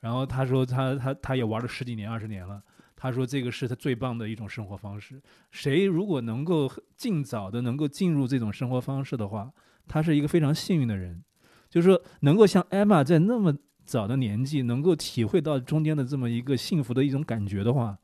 [0.00, 2.62] 然后他说他他他也玩了十几年二十年了，
[2.94, 5.20] 他说这个是他最棒的一种生活方式。
[5.50, 9.50] 谁如果能够尽早的能够进入这种生活方式的话，
[9.88, 11.24] 他是一个非常幸运的人。
[11.70, 17.98] 就是说，能够像艾玛在那么早的年纪能够体会到中间的这么一个幸福的一种感觉的话，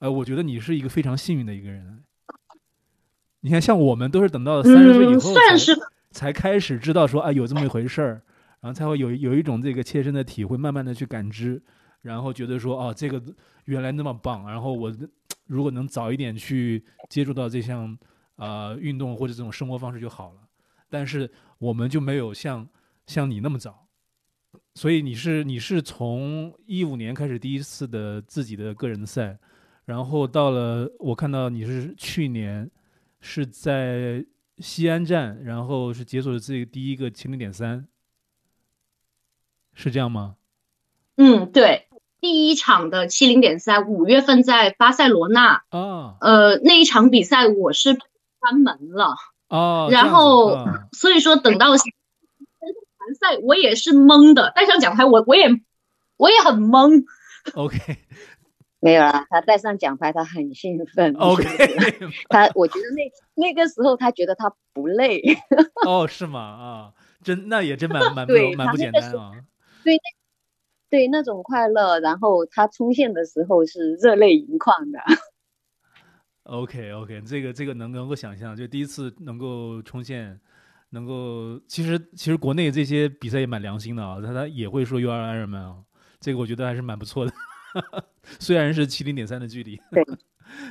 [0.00, 2.02] 呃，我觉得你是一个非常幸运的一个人。
[3.40, 5.78] 你看，像我们都是等到三十岁以嗯，后才、算是
[6.10, 8.22] 才开始知道说啊有这么一回事儿，
[8.60, 11.62] 然后才会有有一种这个切身的体会，慢慢的去感知，
[12.02, 13.22] 然后觉得说哦这个
[13.66, 14.92] 原来那么棒，然后我
[15.46, 17.96] 如果能早一点去接触到这项
[18.34, 20.40] 呃运动或者这种生活方式就好了。
[20.88, 22.68] 但是我们就没有像
[23.06, 23.86] 像你那么早，
[24.74, 29.38] 所以你是你是从一五年开始第一次的自己的个人赛，
[29.84, 32.70] 然后到了我看到你是去年
[33.20, 34.24] 是在
[34.58, 37.86] 西安站，然后是解锁了自己第一个七零点三，
[39.74, 40.36] 是这样吗？
[41.16, 41.88] 嗯，对，
[42.20, 46.16] 第一场的七零点三，五月份在巴塞罗那，啊。
[46.20, 47.98] 呃，那一场比赛我是
[48.38, 49.16] 关门了，
[49.48, 55.48] 啊，然后所以说等到完赛我也是懵的，带上奖牌我我也
[56.16, 57.04] 我也很懵
[57.54, 57.78] ，OK
[58.80, 61.14] 没有啦，他带上奖牌，他很兴奋。
[61.14, 61.44] OK
[62.28, 65.22] 他我觉得那那个时候他觉得他不累，
[65.86, 66.40] 哦，是吗？
[66.40, 66.92] 啊，
[67.24, 69.32] 真那也真蛮 蛮不对蛮不简单啊。
[70.90, 74.98] 对那种快乐，然后他冲线的时候是热泪盈眶的。
[76.48, 80.38] OK OK，这个这个能能够想象，就第一次能够冲线，
[80.90, 85.76] 能够其实其实国内这些比赛也蛮良心的啊，他他也会说 U R Ironman 啊，
[86.20, 87.32] 这个我觉得还是蛮不错的，
[88.40, 90.02] 虽然是七零点三的距离，对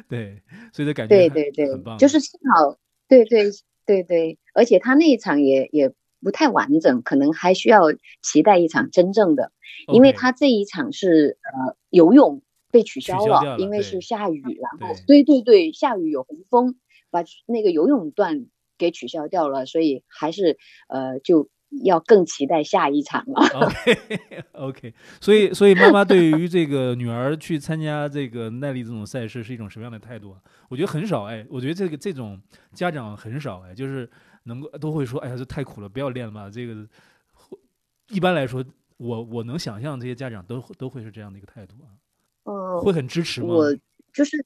[0.10, 0.42] 对，
[0.74, 3.52] 所以这感觉很对对对很棒，，就是幸好，对对
[3.86, 7.82] 对对，而且他那一场也也不太完整，可能还需要
[8.24, 9.52] 期待一场真正的，
[9.94, 12.42] 因为他这一场是呃游泳
[12.78, 16.76] 被取消了，消了因为是下雨，然后对对对对，下雨有洪峰，
[17.10, 18.46] 把那个游泳段
[18.78, 21.50] 给取消掉了，所以还是呃就
[21.84, 23.42] 要更期待下一场了。
[23.66, 24.10] OK
[24.54, 30.40] OK，所以所以妈妈对于这个女儿去参加这个耐力这种赛事是一种什么样的态度啊？
[30.70, 32.40] 我觉得很少哎，我觉得这个这种
[32.74, 34.08] 家长很少哎，就是
[34.44, 36.48] 能够都会说，哎呀，这太苦了，不要练了吧。
[36.48, 36.88] 这个
[38.12, 38.64] 一般来说，
[38.98, 41.92] 我我能想象这些家长都都会是这样的一个态度啊，
[42.48, 43.48] 嗯，会很支持吗？
[43.54, 43.76] 我
[44.14, 44.46] 就是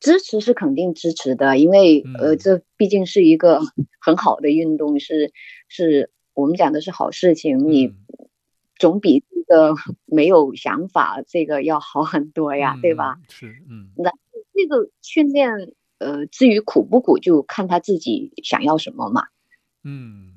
[0.00, 3.60] 支持是肯定支持的，因为、呃，嗯这毕竟是一个
[4.00, 5.32] 很好的运动，是
[5.68, 7.94] 是我们讲的是好事情，你嗯
[8.76, 13.18] 总比这个没有想法这个要好很多呀，对吧？？
[13.20, 14.10] 嗯是，嗯那
[14.52, 15.50] 这个训练，
[15.98, 19.28] 呃，至于苦不苦，就看他自己想要什么嘛。
[19.84, 20.33] 嗯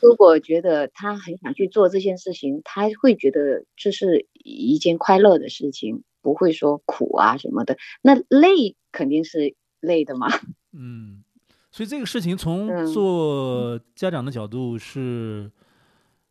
[0.00, 7.76] 如果觉得他很想去做这件事情，他会觉得这是一件快乐的事情，不会说苦啊什么的。
[8.02, 10.28] 那累肯定是累的嘛。
[10.72, 11.24] 嗯，
[11.70, 15.50] 所以这个事情从嗯做家长的角度是。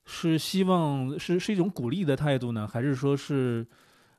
[0.07, 3.65] 是希望是是一种鼓励的态度呢，还是说是，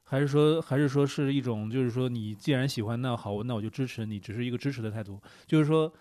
[0.02, 5.22] 还是说还是说是一种就是说你既然喜欢那好，那我就支持你，只是一个支持的态度。
[5.46, 5.92] 就是说，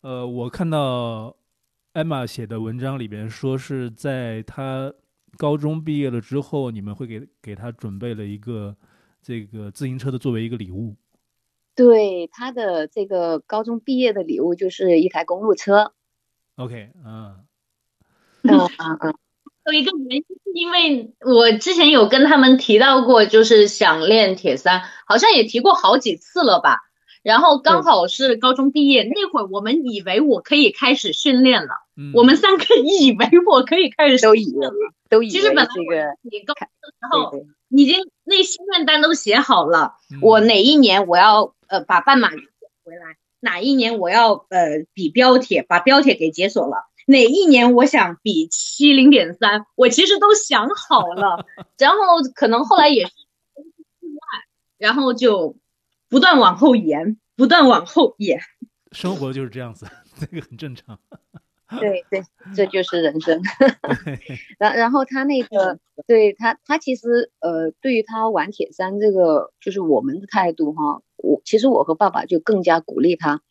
[0.00, 1.36] 呃，我看到
[1.94, 4.92] 艾玛写的文章里边说是在他
[5.38, 8.76] 高中毕业了之后，你们会给给他准备了一个
[9.22, 10.96] 这个自行车的作为一个礼物。
[11.76, 15.92] 对他的这个高中毕业的礼物就是一台公路车。
[16.56, 17.44] OK，嗯
[18.42, 19.14] 嗯嗯嗯，
[19.66, 26.80] 有一个原因是因为我之前有跟他们提到过，就是想练铁三，好像也提过好几次了吧。
[27.24, 34.92] 然后刚好是高中毕业那会儿，我们以为我可以开始训练了，嗯，我们三个以为我可以开始都以为训练了。
[35.08, 40.18] 都以为其实本来这个你高中的时候已经那心愿单都写好了，嗯。
[40.20, 42.36] 我哪一年我要呃把半马回
[42.94, 51.46] 来，哪一年我要呃比标铁，把标铁给解锁了，哪一年我想比七零点三，我其实都想好了，
[51.78, 51.96] 然后
[52.34, 53.12] 可能后来也是
[54.02, 54.20] 意外，
[54.76, 55.56] 然后就
[56.14, 58.38] 不断往后延，不断往后延。
[58.92, 60.96] 生活就是这样子， 这个很正常。
[61.80, 62.22] 对对，
[62.54, 63.42] 这就是人生。
[64.60, 71.02] 然然后他那个，对他他其实呃，对于他玩铁三这个，就是我们的态度哈。
[71.16, 73.42] 我其实我和爸爸就更加鼓励他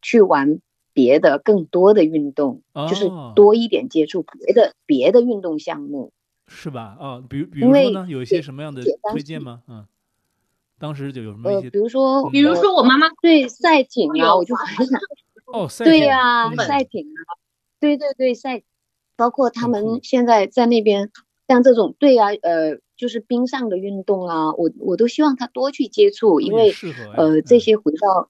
[0.00, 0.58] 去玩
[0.92, 6.12] 别的更多的运动，就是哦多一点接触别的别的运动项目。
[6.48, 6.96] 是吧？
[6.98, 9.62] 啊，比如比如说呢，有一些什么样的推荐吗？
[9.68, 9.86] 嗯，
[10.82, 14.98] 当时就有什么呃，一些比如说，比如说我妈妈对赛艇啊，我就很想。
[15.46, 17.38] 哦，赛艇对呀、嗯赛艇啊，
[17.78, 18.64] 对对对，赛，
[19.14, 21.12] 包括他们现在在那边，
[21.46, 28.28] 像这种对呀、呃，就是冰上的运动啊，我我都希望他多去接触，因为适合哎呃，这嗯些回到，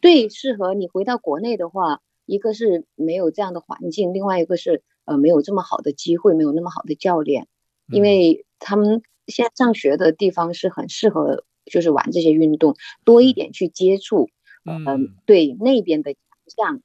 [0.00, 7.46] 对，适合你回到国内的话，一个是没有这样的环境，另外一个是呃没有这么好的机会，没有那么好的教练，
[7.86, 14.28] 因嗯为他们现在上学的地方是很适合就是玩这些运动，多一点去接触，
[14.64, 16.82] 嗯、嗯，对那边的强项。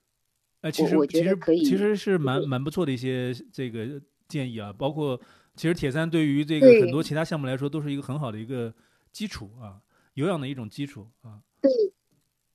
[0.62, 5.20] 哎，其实我觉得可以其实是蛮蛮不错的一些这个建议啊，包括
[5.56, 8.74] 其实铁三对于这个很多其他项目来说都是一个很好的一个
[9.13, 9.80] 基础啊，
[10.15, 11.72] 有氧的一种基础啊，对，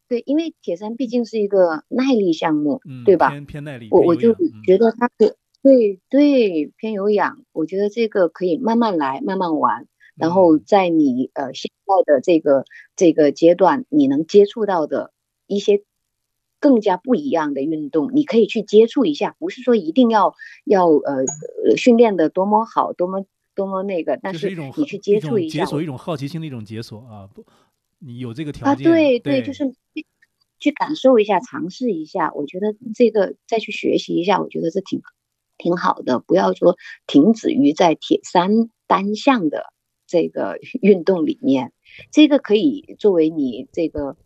[0.07, 4.35] 对，因为铁三毕竟是一个耐力项目，嗯，对吧偏偏耐力，我我就
[4.67, 5.33] 觉得它可以
[5.63, 9.87] 对对，偏有氧，我觉得这个可以慢慢来，慢慢玩。
[10.17, 12.65] 然后在你呃现在的这个
[12.97, 15.13] 这个阶段，你能接触到的
[15.47, 15.83] 一些
[16.61, 19.37] 更加不一样的运动，你可以去接触一下。
[19.39, 21.27] 不是说一定要要呃
[21.77, 27.29] 训练的多么好，多么多么那个，但是你去接触一下，解锁一种好奇心的一种解锁啊！
[27.35, 27.45] 不，
[27.99, 29.75] 你有这个条件啊，对对，就是
[30.59, 32.33] 去感受一下，尝试一下。
[32.33, 35.03] 我觉得这个再去学习一下，我觉得这挺
[35.59, 36.21] 挺好的。
[36.21, 39.74] 不要说停止于在铁三单项的。
[40.15, 41.73] 这个 运动里面，
[42.13, 44.17] 这个可以作为你这个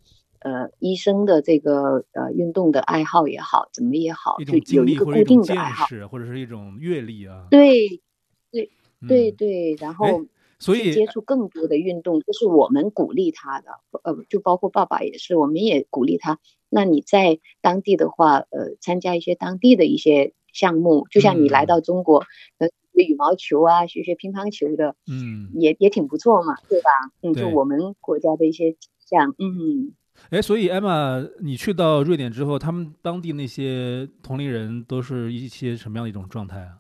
[0.40, 7.46] 呃医生的这个呃运动的爱好也好，怎么也好，就有一个固定的爱好，或者是一种阅历啊。
[7.51, 8.03] 对
[8.51, 8.70] 对
[9.09, 10.27] 对对，然后
[10.59, 13.70] 所以接触更多的运动，这是我们鼓励他的。
[14.03, 16.38] 呃，就包括爸爸也是，我们也鼓励他。
[16.68, 22.27] 那你在当地的话，呃，参加一些当地的一些项目，就像你来到中国，
[22.59, 22.68] 呃。
[23.05, 26.91] 羽毛球啊，学学乒乓球的，嗯，也也挺不错嘛，对吧？
[27.23, 29.95] 嗯，就我们国家的一些像，嗯，
[30.31, 36.79] 哎，所以艾玛，你去到瑞典之后，他们当地那些同龄人都是一些什么样的一种状态啊？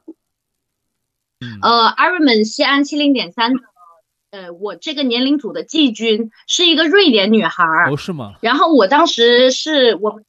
[1.62, 3.60] 呃，Ironman 西安七零点三的，
[4.30, 8.34] 呃，我这个年龄组的季军是一个瑞典女孩，哦，是吗？
[8.42, 10.22] 然后我当时是我。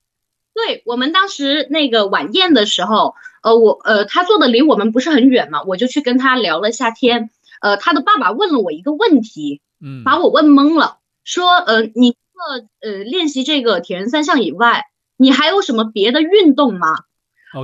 [0.51, 7.29] 对我们当时那个晚宴的时候，呃，我呃，他坐的离我们不是很远嘛，我就去跟他聊了下天。
[7.61, 14.85] 呃，他的爸爸问了我一个问题，嗯，把我问懵了，说，呃，你除了呃练习这个铁人三项以外，
[15.17, 16.87] 你还有什么别的运动吗？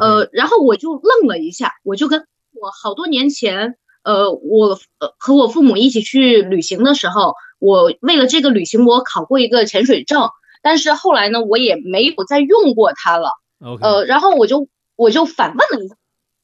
[0.01, 10.29] 呃，然后我就愣了一下，我就跟我好多年前，呃，我呃和我父母一起去旅行的时候，我为了这个旅行，我考过一个潜水证。
[10.61, 13.29] 但是后来呢，我也没有再用过它了。
[13.81, 15.95] 呃，然后我就我就反问了一下，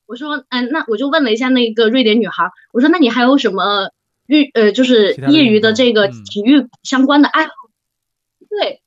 [0.06, 3.92] 我说，嗯，那我就问了一下那个瑞典女孩，我说，那你还有什么
[4.28, 7.54] 运呃，就是业余的这个体育相关的爱好？
[8.50, 8.82] 对，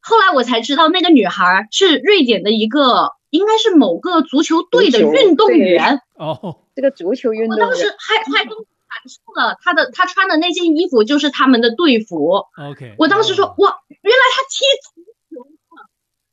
[0.00, 6.02] 后来我才知道那个女孩是瑞典的一个，应该是某个足球队的运动员。
[6.14, 7.66] 哦，这个足球运动员。
[7.66, 12.44] 我当时还还都感受了她的，她穿的那件衣服就是他们的队服。
[12.70, 13.78] OK，我当时说，哇。
[13.88, 15.02] 原来他踢足
[15.34, 15.46] 球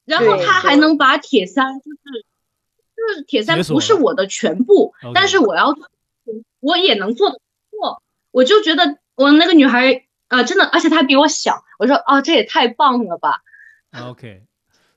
[0.06, 2.26] 然后他还能把铁三，就是
[3.08, 5.76] 就是铁三不是我的全部，但是我要
[6.62, 7.40] 我也能做得
[7.70, 13.42] 过，我就觉得我那个女孩呃真的，而且她比我小，我说啊这也太棒了吧。
[14.10, 14.44] OK，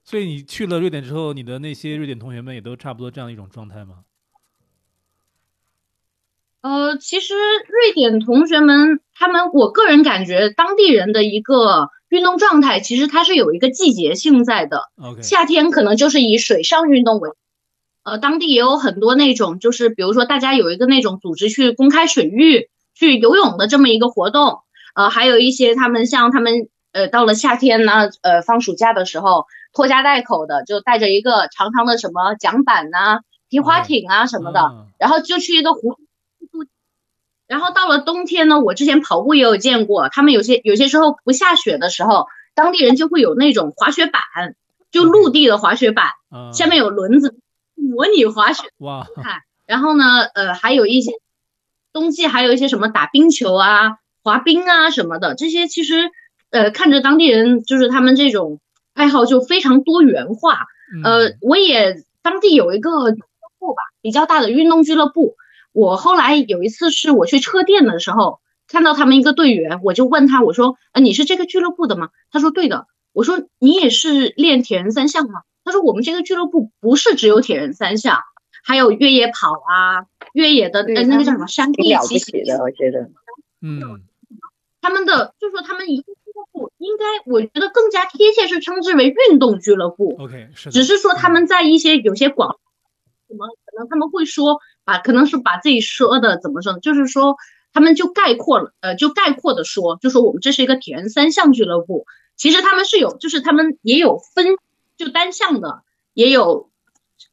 [0.05, 4.05] 所以你去了瑞典之后，你的那些瑞典同学们也都差不多这样一种状态吗？
[6.61, 11.91] 呃，其实瑞典同学们他们，我个人感觉当地人的一个。
[12.09, 14.93] 运动状态其实它是有一个季节性在的。
[15.23, 17.31] 夏天可能就是以水上运动为，
[18.07, 24.61] 呃，当地也有很多那种，就是比如说大家有一个那种组织去公开水域去游泳的这么一个活动，
[24.95, 34.61] 呃，还有一些他们像他们呃到了夏天呢，呃放暑假的时候拖家带口的就带着一个长长的什么桨板呐、皮划艇啊什么的，
[35.01, 35.97] 然后就去一个湖。
[37.49, 44.23] 然后到了冬天呢，我之前跑步也有见过，他们有些有些时候不下雪的时候，当地人就会有那种滑雪板，
[44.93, 46.07] 就陆地的滑雪板，
[46.53, 47.37] 下面有轮子，
[47.89, 48.65] 模拟滑雪。
[48.79, 49.07] 哇！
[49.67, 51.13] 然后呢，呃，还有一些
[51.93, 56.11] 冬季还有一些什么打冰球啊、滑冰啊什么的，这些其实
[56.51, 58.61] 呃看着当地人就是他们这种
[58.95, 60.67] 爱好就非常多元化。
[61.03, 63.27] 呃，我也当地有一个俱乐
[63.59, 65.35] 部吧，比较大的运动俱乐部。
[65.73, 72.11] 我后来有一次是我去车店的时候，看到他们一个队员，我就问他，我说，呃，你是这个俱乐部的吗？
[72.31, 72.87] 他说对的。
[73.13, 75.41] 我说你也是练铁人三项吗？
[75.67, 78.21] 他说我们这个俱乐部不是只有铁人三项，
[78.65, 83.11] 还有越野跑啊，越野的呃那个叫什么山地骑行的，我觉得，
[83.61, 84.01] 嗯，
[84.81, 90.17] 他们的就说他们一个俱乐部应该，我觉得更加贴切是称之为运动俱乐部。
[90.21, 92.57] OK，是只是说他们在一些有些广。
[93.29, 96.79] 什么可能他们会说把可能是把自己说的怎么说呢？
[96.79, 97.35] 就是说
[97.73, 102.07] 他们就概括了，呃，就概括的说，就说我们这是一个铁人三项俱乐部。
[102.37, 104.57] 其实他们是有，就是他们也有分
[104.97, 105.83] 就单项的，
[106.15, 106.71] 也有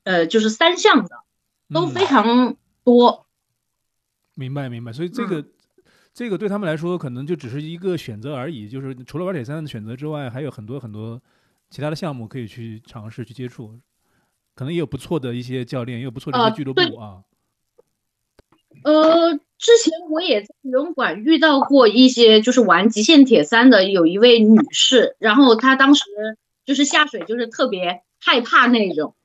[0.03, 1.09] 呃就是三项的，
[1.73, 3.25] 都非常多。
[4.35, 5.45] 明白明白，所以这个
[6.13, 11.21] 这个对他们来说可能就只是一个选择而已，就是除了玩铁三的选择之外，还有很多很多
[11.69, 13.79] 其他的项目可以去尝试去接触。
[14.55, 17.23] 可能也有不错的一些教练，也有不错的一些俱乐部啊。
[18.83, 26.03] 呃，之前我也在游泳馆遇到过一些就是玩极限铁三的，有一位女士，然后她当时
[26.65, 29.15] 就是下水就是特别害怕那种，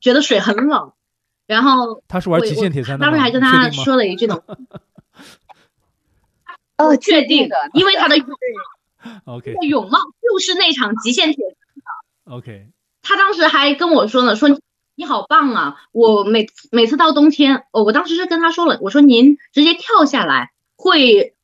[0.00, 0.92] 觉得水很冷，
[1.46, 3.04] 然后他是玩我极限铁三的？
[3.04, 4.40] 当时还跟他说了一句呢，
[6.78, 8.16] 哦，确定的，因为他的
[9.24, 11.44] OK 泳帽就是那场极限铁
[12.24, 12.68] OK，
[13.02, 14.48] 他当时还跟我说呢，说
[14.94, 15.82] 你好棒啊！
[15.92, 21.34] 我每每次到冬天，哦，我当时是跟他说了，我说您直接跳下来会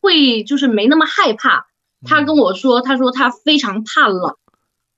[0.00, 1.66] 会就是没那么害怕。
[2.06, 4.36] 他跟我说，他说他非常怕冷，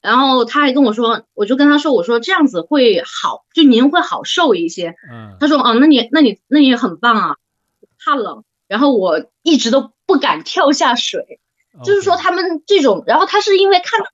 [0.00, 4.94] 然后他还跟我说，我就跟他说，我说这样子会好，就您会好受一些。
[5.10, 7.36] 嗯他说，哦，那你那你那你也很棒啊，
[8.04, 8.44] 怕冷。
[8.68, 11.40] 然后我一直都不敢跳下水，
[11.84, 14.06] 就是说他们这种，然后他是因为看到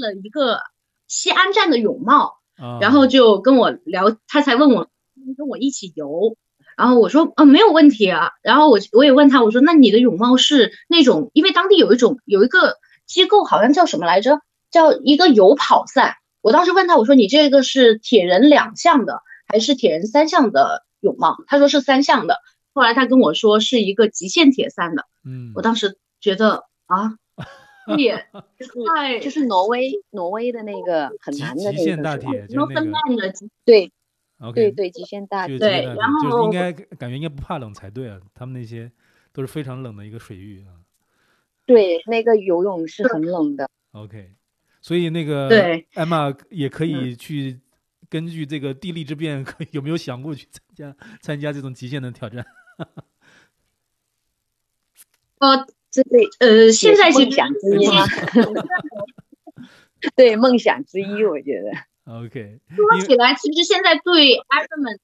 [0.00, 0.60] 了一个
[1.06, 2.36] 西安站的泳帽。
[2.60, 4.88] 啊然后就跟我聊，他才问我
[5.36, 6.36] 跟我一起游，
[6.76, 21.36] 然后我说啊没有问题啊，然后我我也问他我说那你的泳帽是那种，因为当地有一种有一个机构好像叫什么来着，叫一个游跑赛，我当时问他我说你这个是铁人两项的还是铁人三项的泳帽？
[21.46, 22.38] 他说是三项的，
[22.74, 27.16] 后来他跟我说是一个极限铁三的，嗯我当时觉得啊，
[27.96, 28.26] 也
[28.58, 33.92] 就是太就是挪威挪威的那个很难的极限大铁就诺芬是那个的对
[34.40, 38.92] OK 对对极限大铁对然后应该感觉应该不怕冷才对啊，他们那些
[39.32, 40.76] 都是非常冷的一个水域啊。
[41.66, 43.68] 对那个游泳是很冷的。
[43.92, 44.32] OK，
[44.80, 47.58] 所以那个对艾玛也可以去
[48.08, 52.44] 根据这个地利之便，可有没有想过去参加参加这种极限的挑战？
[55.40, 58.04] 哦这对呃，现在其实梦想之一吗？
[60.16, 61.70] 对梦想之一，我觉得。
[62.12, 65.00] OK， 说起来，其实现在对 Ironman 的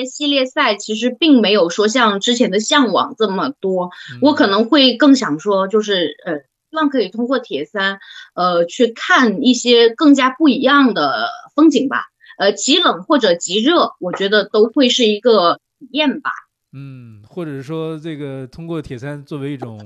[0.00, 3.90] 些系列赛，其实并没有说像之前的向往这么多。
[4.20, 6.44] 我可能能会更想说，就是呃，希
[6.76, 7.98] 望可以通过铁三，
[8.34, 12.04] 呃，去看一些更加不一样的风景吧。
[12.38, 16.30] 呃，极冷或者极热，我觉得都会是一个体验吧。
[16.72, 19.80] 嗯，或者是说这个通过铁三作为一种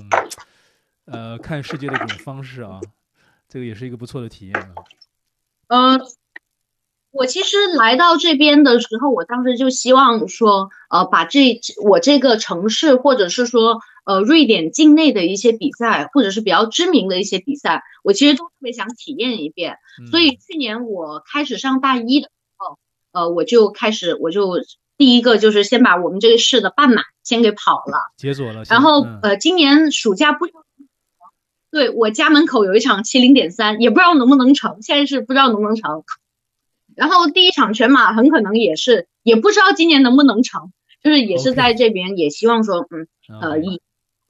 [1.05, 2.81] 呃看世界的一种方式啊，
[3.47, 4.73] 这个也是一个不错的体验啊。
[5.67, 5.99] 呃，
[7.11, 19.77] 我其实来到这边的时候，我当时就希望说，呃，把这我这个城市，或者是说，呃，瑞典境内的一些比赛，或者是比较知名的一些比赛，我其实都特别想体验一遍。
[20.09, 22.79] 所以嗯去年我开始上大一的时候，
[23.11, 24.59] 呃，我就开始，我就
[24.97, 28.11] 第一个就是先把我们这个市的半马先给跑了。
[28.17, 30.63] 解锁了，然后嗯呃，今年暑假不知道，
[31.69, 36.03] 对我家门口有一场七零点三，也不知道能不能成，现在是不知道能不能成。
[36.95, 40.73] 然后第一场全马很可能也是，也不知道今年能不能成，
[41.03, 43.07] 就是也是在这边也希望说，嗯
[43.39, 43.79] 呃以或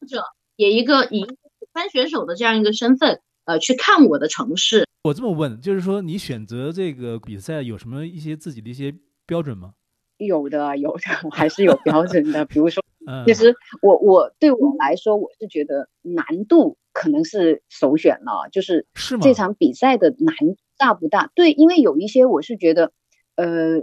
[0.08, 0.24] 者
[0.56, 1.36] 也一个以一个
[1.74, 4.88] 三选手的这样一个身份，呃，去看我的城市。
[5.04, 8.94] 我这么问，就是说你选择这个比赛有什么一些自己的一些
[9.26, 9.74] 标准吗？
[10.18, 12.46] 有的，有的，我还是有标准的。
[12.52, 19.22] 比如说，嗯，其实我我对我来说，我是觉得难度可能是首选了，就是是吗？
[19.24, 20.36] 这场比赛的难
[20.78, 21.32] 大不大？
[21.34, 22.92] 对，因为有一些我是觉得，
[23.34, 23.80] 呃，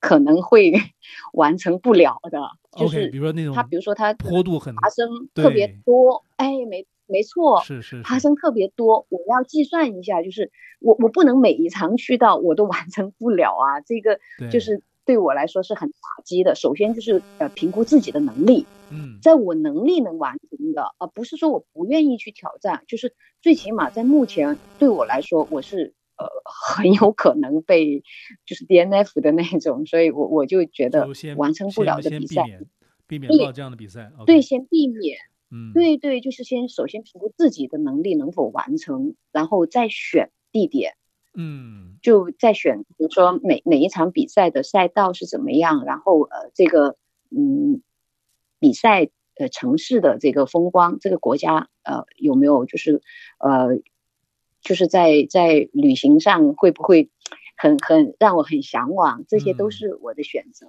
[0.00, 0.72] 可能会
[1.32, 2.38] 完成不了的，
[2.76, 8.02] 就是比如说那种他，比如说他坡度很爬升特别多，哎，没没错，是是是。
[8.02, 14.18] 爬升特别多，我要计算一下，就是我我不能每一场去到我都 完成不了啊，这个
[14.50, 16.54] 就是对我来说是很打击的。
[16.54, 19.18] 首先就是呃评估自己的能力，嗯。
[19.22, 28.02] 在我能力能完成的，而、不是说我不愿意去挑战，就是最起码在目前对我来说，我是呃很有可能被
[28.44, 32.66] 就是 DNF 的那种，所以我我就觉得完成不了的比赛，避免
[33.06, 34.12] 避免对报这样的比赛。
[34.26, 35.18] 对先避免。
[35.50, 40.92] 嗯，对对，就是先首先评估自己的能力能否完成，然后再选地点，
[41.32, 46.96] 嗯就再选，比如说每每一场比赛的赛道是怎么样，然后呃这个
[47.30, 47.80] 嗯
[48.60, 53.00] 比赛呃城市的这个风光，这个国家呃有没有就是
[53.38, 53.68] 呃
[54.62, 57.10] 就是在在旅行上会不会
[57.56, 60.66] 很很让我很向往，这些都嗯是我的选择。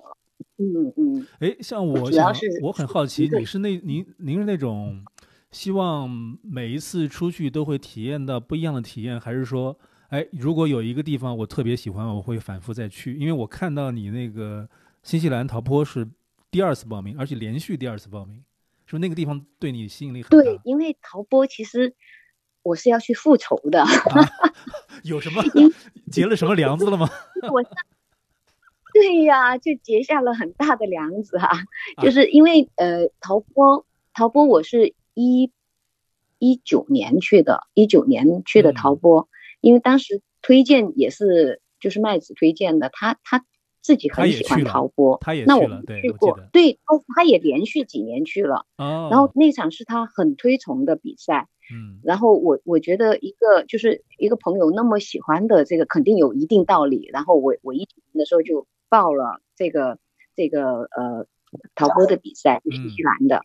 [0.57, 5.03] 嗯嗯，哎，像我想主要是我很好奇，你是那您您是那种
[5.51, 6.09] 希望
[6.43, 9.77] 每一次出去都会体验到不一样的体验，还是说，
[10.09, 13.15] 哎，如果有一个地方我特别喜欢，我会反复再去？
[13.15, 14.67] 因为我看到你那个
[15.01, 16.07] 新西兰陶坡是
[16.51, 18.35] 第二次报名，而且连续第二次报名，
[18.85, 20.43] 是不是那个地方对你吸引力很大？
[20.43, 21.95] 对，因为陶波其实
[22.63, 23.81] 我是要去复仇的。
[23.83, 23.87] 啊，
[25.03, 25.43] 有什么
[26.11, 27.09] 结了什么梁子了吗？
[27.51, 27.63] 我，
[28.93, 31.47] 对呀，就结下了很大的梁子啊，
[31.95, 32.03] 啊。
[32.03, 35.51] 就是因为呃，陶波，陶波我是一
[36.37, 38.99] 一九年去的，一九年去的陶嗯。
[38.99, 39.29] 波，
[39.61, 43.45] 因为当时推荐也是就是麦子推荐的，他他
[43.81, 59.99] 自己很喜欢陶波，他也那我们去过对，他他也连续几年去了，哦，然后那场是他很推崇的比赛，嗯然后我我觉得一个就是一个朋友那么喜欢的这个肯定有一定道理，然后我我一的时候就报了这个
[60.35, 61.27] 这个呃
[61.75, 63.43] 陶波的比赛，就新西兰的。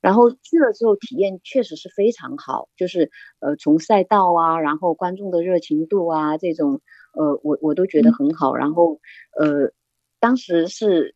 [0.00, 6.80] 然后去了之后，体验确实是非常好，就是呃，从赛道啊，然后观众的热情度啊，这种
[7.14, 8.56] 呃，我我都觉得很好。
[8.56, 9.00] 然后
[9.38, 9.72] 呃，
[10.18, 11.14] 当时是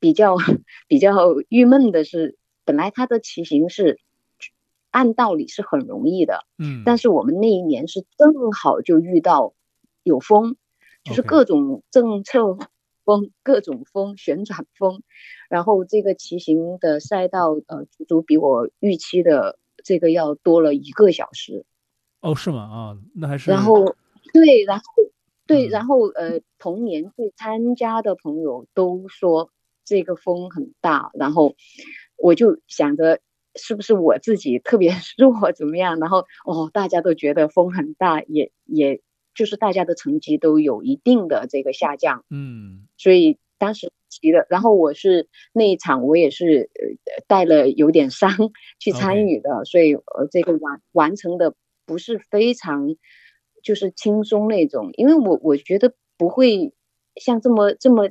[0.00, 0.36] 比较
[0.86, 3.98] 比较郁闷的是，本来他的骑行是
[4.94, 9.54] 按道理是很容易的，嗯，但是我们那一年是正好就遇到
[10.04, 10.54] 有风，
[11.02, 12.56] 就是各种政策
[13.04, 15.02] 风、各种风、旋转风，
[15.48, 21.66] 然后这个骑行的赛道呃，足足比我预期的这个要多了一个小时。
[22.20, 22.62] 哦是吗？
[22.62, 23.96] 啊，那还是然后
[24.32, 24.84] 对，然后
[25.44, 29.50] 对，嗯然后呃，同年去参加的朋友都说
[29.84, 31.56] 这个风很大，然后
[32.16, 33.18] 我就想着
[33.56, 39.00] 是不是我自己特别 弱怎么样，然后哦，大家都觉得风很大，也也
[39.34, 42.86] 就是大家的成绩都有一定的这个下降，嗯。
[42.96, 48.30] 所以当时急的，然后我是那一场我也是呃带了有点伤
[48.78, 51.54] 去参与的所以呃这个完完成的
[51.86, 52.96] 不是非常
[53.62, 56.72] 就是轻松那种，因为我我觉得不会
[57.16, 58.10] 像这么这么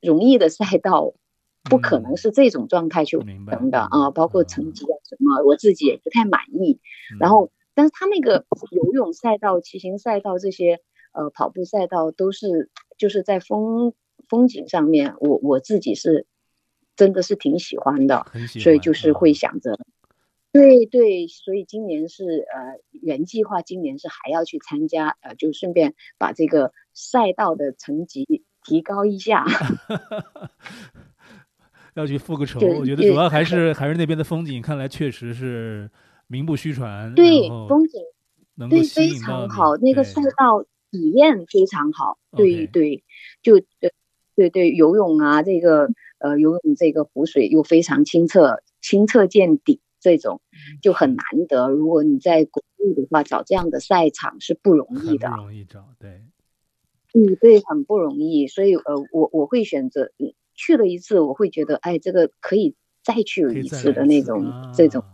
[0.00, 1.14] 容易的赛道。
[1.64, 6.78] 不可能嗯是这种状态去完明白成的啊，包括嗯成绩啊什么，我自己也不太满意。
[7.18, 10.80] 然嗯后，但是他那个游泳赛道、骑行赛道这些，
[11.12, 13.94] 呃，跑步赛道都是就是在风
[14.28, 16.26] 风景上面，我我自己是
[16.96, 18.26] 真的是挺喜欢的，
[18.62, 19.78] 所以就是会啊想着，
[20.52, 29.44] 对对，所以今年是呃原计划，今年是还要去参加，呃，就顺便把这个赛道的成绩提高一下。
[31.94, 32.60] 要去复个仇。
[32.60, 35.90] 我觉得主要还是还是那边的风景，看来确实是
[36.26, 38.12] 名不虚传，对风景对，
[38.56, 42.18] 能够吸非常好，那个对赛道体验非常好。
[42.36, 43.04] 对对，
[43.42, 43.90] 就呃
[44.34, 45.88] 对对，游泳啊，这个
[46.18, 51.68] 呃游泳这个湖水又非常清澈，清澈见底，这种嗯就很难得。
[51.68, 55.36] 如果你在国内的话，找这样的赛场是不容易的不。
[55.36, 56.22] 容易找，对，
[57.14, 58.48] 嗯，对，很不容易。
[58.48, 65.02] 所以呃，我我会选择嗯去了一次，我会觉得哎，这个可以再去一次的那种、这种。
[65.02, 65.10] 啊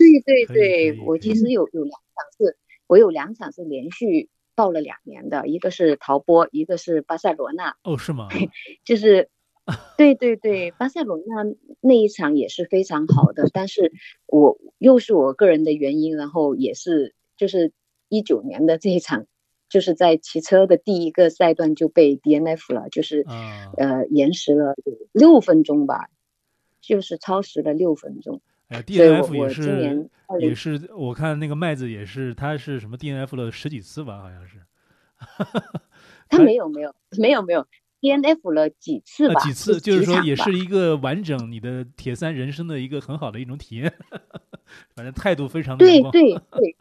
[0.00, 2.56] 对对对，我其实有有两场是，
[2.86, 8.30] 我有两场是连续报了两年的，一个是陶波，一个是巴塞罗那，哦，是吗？
[8.82, 9.28] 就是，
[9.98, 11.44] 对对对，巴塞罗那
[11.82, 13.92] 那一场也是非常好的，但是
[14.24, 17.74] 我又是我个人的原因，然后也是就是
[18.08, 19.26] 一九年的这一场，
[19.70, 24.74] 就是在骑车的第一个赛段就被 DNF 了，就是啊，呃延时了
[25.12, 26.10] 六分钟吧，
[26.82, 28.42] 就是超时了六分钟。
[28.68, 30.10] 哎，DNF 也是
[30.40, 34.58] 也是，我看那个麦子也是，他是什么 DNF 了十几次吧，好像是。
[36.28, 37.66] 他没有没有没有没有
[38.00, 39.34] DNF 了几次吧？
[39.34, 43.92] 呃几次，就是说也是一个完整你的铁三人生的一个很好的一种体验，
[44.94, 46.76] 反正态度非常的对对对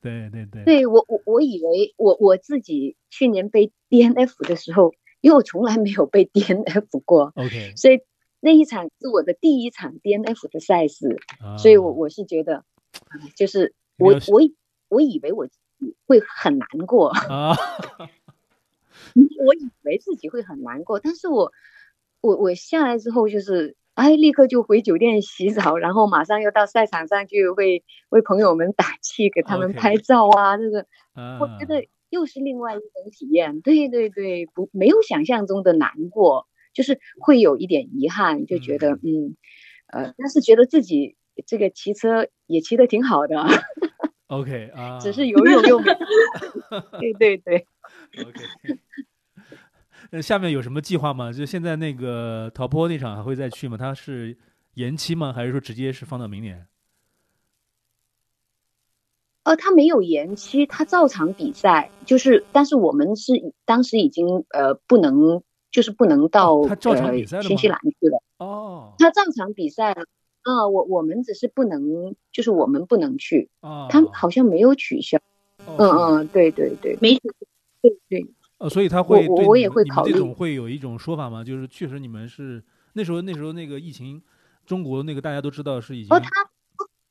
[0.00, 0.64] 对对对。
[0.64, 8.00] 对，我我我以为我我自己去年被 DNF 的时候，因为我从来没有被 DNF 过，，OK，所以
[8.40, 12.64] 那一场是我的第一场 DNF 的赛事，啊所以我我是觉得，
[13.08, 14.40] 哎就是我我
[14.88, 17.56] 我以为我自己会很难过，啊，
[19.14, 21.52] 我以为自己会很难过，但是我
[22.20, 33.60] 我我下来之后就是，哎，立刻就回酒店洗澡，然后马上又到赛场上去为为朋友们打气，给他们拍照啊，这个啊我觉得又是另外一种体验。
[33.60, 39.36] 对对对，不没有想象中的难过，就是会有一点遗憾，就觉得嗯
[39.92, 43.36] 呃，但是觉得自己这个骑车也骑得挺好的
[44.28, 45.92] ，OK 啊，只是游泳又没。
[46.98, 47.66] 对对对。
[48.16, 48.40] OK。
[50.10, 51.32] 那下面有什么计划吗？
[51.32, 53.76] 就现在那个陶坡那场还会再去吗？
[53.76, 54.36] 它是
[54.74, 55.32] 延期吗？
[55.32, 56.66] 还是说直接是放到明年？
[59.44, 63.32] 呃，他没有延期，他照常比赛，就是，但是我们是
[63.64, 70.04] 当时已经呃不能，就是不能到、哦他照常比赛了呃新西兰去了，哦他照常比赛了。
[70.42, 75.18] 啊、我我们只是不能，就是我们不能去，哦，他好像没有取消。
[75.66, 77.46] 嗯嗯，对对对，没取消
[77.82, 78.26] 对对，
[78.60, 81.42] 呃，所以他会我我也对这会考虑种会有一种说法吗？
[81.42, 84.22] 就是确实你们是那时候那时候那个疫情，
[84.66, 86.30] 中国那个大家都知道是已经哦，他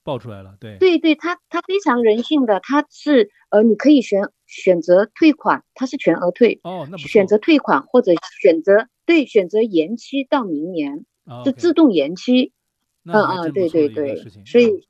[0.03, 12.53] 爆出来了，对对对，他他非常人性的，他是呃，你可以选选择退款，他是全额退，哦，那不选择退款或者选择对选择延期到明年，啊就自动延期。
[13.01, 14.81] 那嗯嗯，对对对所以嗯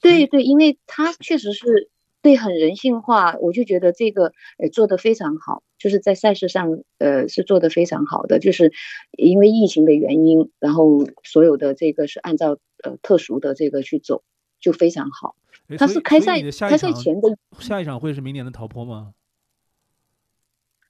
[0.00, 1.90] 对对，因为他确实是
[2.28, 8.70] 对很人性化，我就觉得这个呃做得非常好，就是在赛事上呃是做得非常好的，就是
[9.16, 14.22] 因为疫情的原因，然后所有的这个是按照呃特殊的这个去走，
[14.60, 15.36] 就非常好。
[15.78, 19.14] 它诶所以是开赛开赛前的下一场会是明年的陶坡吗？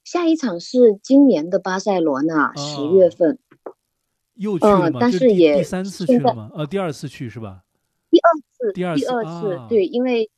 [0.02, 3.38] 下一场是今年的巴塞罗那十月哦份，
[4.34, 5.08] 又去了嗯吗？
[5.08, 6.50] 是也第三次去了吗？
[6.52, 7.62] 呃，第二次去是吧？
[8.60, 10.28] 是第二次第二次，啊对，因为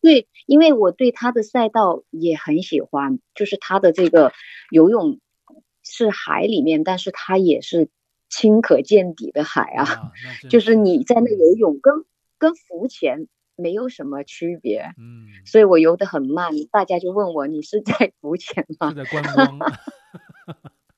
[0.00, 4.32] 对，因为我对他的赛道也很喜欢，就是他的这个
[4.70, 5.20] 游泳
[5.82, 7.88] 是海里面，但是它也是
[8.28, 10.12] 清可见底的海啊，啊，
[10.48, 12.04] 就是你在那嗯游泳跟
[12.38, 19.04] 跟浮潜没有什么区别，嗯，所以我游得很慢，大家就问我你是在浮潜吗是？
[19.04, 19.58] 在观光。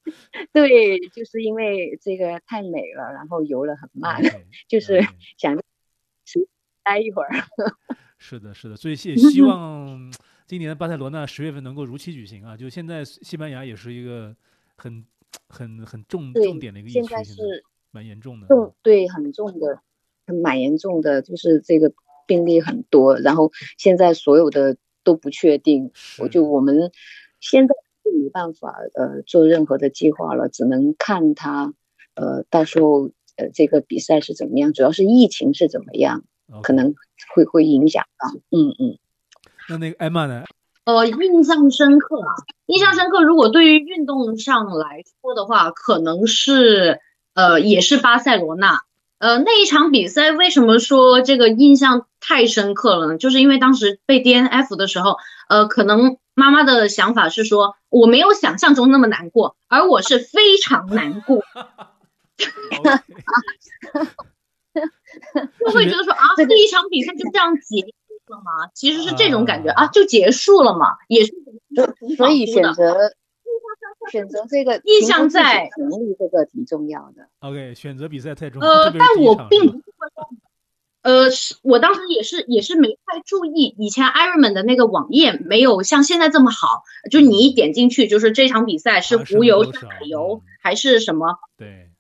[0.53, 4.21] 对，就是因为这个太美了，然后游了很慢
[4.69, 5.01] 就是
[5.39, 5.59] 想
[6.83, 7.31] 待一会儿。
[8.23, 10.13] 是的，是的，所以也 希望
[10.47, 12.57] 今年的巴塞罗那十月份能够如期举行啊！
[12.57, 14.35] 就现在西班牙也是一个
[14.77, 15.05] 很
[15.49, 18.47] 很很重重点的一个疫现区，现在是蛮严重的。
[18.47, 19.83] 重对很重的，
[20.25, 21.93] 很蛮严重的，就是这个
[22.25, 26.93] 病例很多，然后现在所有的都不确定，我就我们
[27.41, 31.75] 现在是没办法呃做任何的计划了，只能看它
[32.15, 36.25] 呃到时候呃这个比赛是怎么样，主要是疫情是怎么样
[36.61, 36.95] 可能
[37.35, 38.99] 会会影响到，嗯嗯。
[39.69, 40.45] 那那个艾玛呢？
[40.85, 42.35] 呃，印象深刻啊，
[42.67, 43.23] 印象深刻。
[43.23, 47.01] 如果对于运动上来说的话，可能是
[47.35, 48.81] 呃，也是巴塞罗那。
[49.19, 53.17] 呃，那一场比赛为什么说这个印象太深刻了呢？
[53.17, 61.45] 就是因为当时被 DNF 的时候，呃，可能妈妈的想法是说，我没有想象中那么难过，而我是非常难过
[65.61, 68.71] 就会觉得说啊，这一场比赛就这样结束了吗？
[68.75, 71.33] 其实是这种感觉啊啊，就结束了嘛，也是
[71.99, 73.13] 挺所以选择
[74.11, 77.29] 选择这个印评估自己象在能力这个挺重要的。
[77.41, 79.85] OK，选择比赛太重要，呃，但我并不是
[80.15, 80.29] 说，
[81.03, 91.91] 呃，是我当时也是也是没太注意，以前 Ironman 的那个网页没有像现在这么好，就你一点进去就是这场比赛是爬升湖游、是多少海游、嗯还是什么，对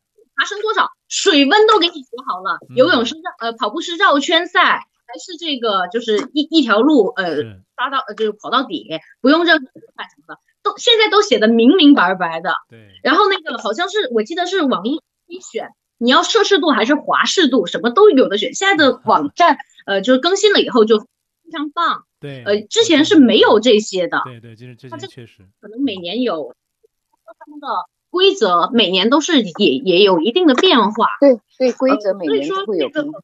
[0.43, 2.74] 爬升多少，水温都给你写好了，嗯。
[2.74, 7.36] 游泳是绕呃跑步是绕圈赛，还是这个就是一一条路呃
[7.76, 8.88] 刷到呃就是跑到底，
[9.20, 9.80] 不用任何什
[10.26, 12.55] 么的，都现在都写的明明白白的。
[12.68, 12.88] 对。
[13.05, 15.68] 然后那个好像是我记得是网易可以选，
[15.99, 18.53] 你要摄氏度还是华氏度，什么都有的选。
[18.53, 25.47] 现在的网站 呃就是更新了以后就非常棒，对，呃之前是没有这些的，对对，就是这些确实。
[25.61, 26.53] 可能每年有
[27.38, 27.68] 他们的
[28.12, 31.06] 规则，每年都是也也有一定的变化。
[31.18, 33.20] 对对，规则每年都会有变化。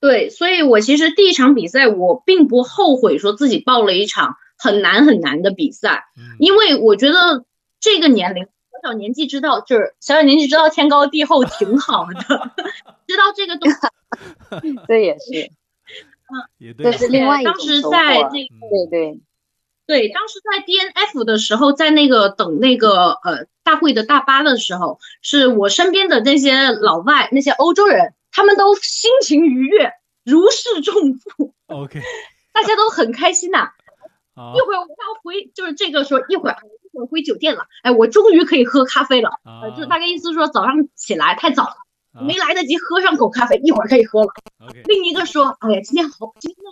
[0.00, 7.44] 对，所以我其实第一场比赛我并不后悔说自己报了一场很难很难的比赛，嗯，因为我觉得
[7.80, 12.14] 这个年龄，小小年纪知道，就是小小年纪知道天高地厚挺好的，
[13.06, 13.76] 知道这个东西。
[14.88, 15.50] 这也是，
[16.58, 19.20] 也对这是另外一当时种收获在这个对对，
[19.86, 29.92] 对，当时在 DNF 的时候，在那个等那个呃大会的大巴的时候，是我身边的那些老外，那些欧洲人，他们都心情愉悦，
[30.24, 32.00] 如释重负，OK
[32.52, 33.70] 大家都很开心呐、
[34.34, 36.56] 好一会儿我要回，就是这个说一会儿
[36.92, 39.30] 一会儿回酒店了，哎，我终于可以喝咖啡了。
[39.44, 41.74] 呃，就大概意思是说早上起来太早了，
[42.14, 44.28] 啊没来得及喝上口咖啡，一会儿可以喝了。
[44.66, 46.64] OK 另一个说，哎呀，今天好，今天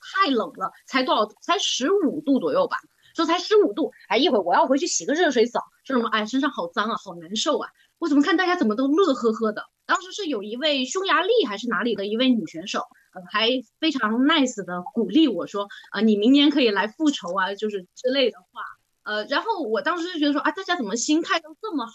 [0.00, 1.26] 太冷了，才多少？
[1.40, 2.76] 才十五度左右吧，
[3.14, 6.08] 说才十五度，哎，一会儿我要回去洗个热水澡，说什么？
[6.08, 7.68] 哎，身上好脏啊，好难受啊！
[7.98, 9.64] 我怎么看大家怎么都乐呵呵的？
[9.86, 12.80] 当时是有一位匈牙利还是哪里的一位女选手，
[13.14, 13.48] 呃，还
[13.78, 18.62] 非常 nice 的鼓励我说，啊、你明年可以来复仇啊，就是之类的话。
[19.04, 21.92] 呃，然后我当时就觉得说，啊，大家怎么心态都这么好？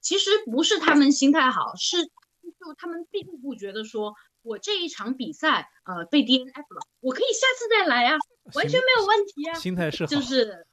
[0.00, 8.18] 其实不是他们心态好，是就他们并不觉得说我这一场比赛呃被 DNF 了，我可以下次再来啊，
[8.54, 9.54] 完全没有问题啊。
[9.54, 10.66] 心态是好，就是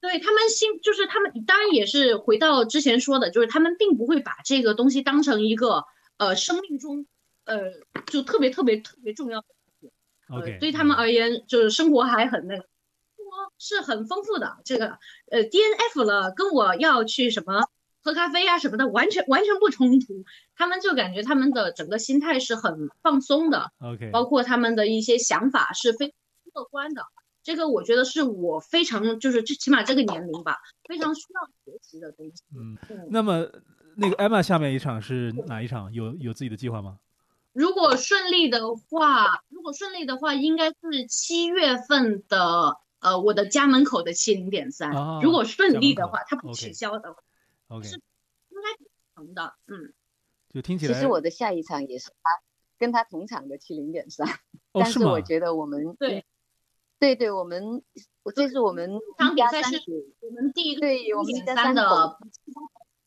[0.00, 5.84] 对他们心，就是他们当然也是回到之前说的，就是他们并不会把这个东西当成一个
[6.16, 7.06] 呃生命中
[7.44, 7.72] 呃
[8.06, 9.46] 就特别特别特别重要的。
[10.28, 12.62] OK，呃，对他们而言，就是生活还很那个，
[13.16, 14.58] 生活是很丰富的。
[14.64, 14.98] 这个
[15.30, 17.68] 呃，DNF 了，跟我要去什么
[18.08, 20.24] 喝喝咖啡啊什么的，完全完全不冲突。
[20.56, 26.14] 他们就感觉他们的整个心态是很放松的，OK，包括他们的一些想法是非常
[26.54, 27.02] 乐观的。
[27.42, 30.56] 这个我觉得是我非常就是最起码这个年龄吧，
[30.88, 32.42] 非常需要学习的东西。
[32.56, 33.46] 嗯，嗯，那么
[33.96, 35.92] 那个艾玛下面一场是哪一场？
[35.92, 36.98] 有有自己的计划吗？
[37.52, 45.20] 如果顺利的话，如果顺利的话，应该是七月份的呃我的家门口的七零点三啊。
[45.22, 47.18] 如果顺利的话，它不取消的话，
[47.68, 47.94] OK，是
[48.50, 49.54] 应该成的。
[49.66, 49.92] 嗯，
[50.48, 52.30] 就听起来其实我的下一场也是他
[52.78, 54.26] 跟他同场的七零点三，
[54.72, 55.20] 但是我？
[55.20, 56.24] 觉得我们对，
[56.98, 57.82] 对对，我们
[58.22, 62.18] 我这是我们这场一家比赛是三组我们第一个对我们三的家三口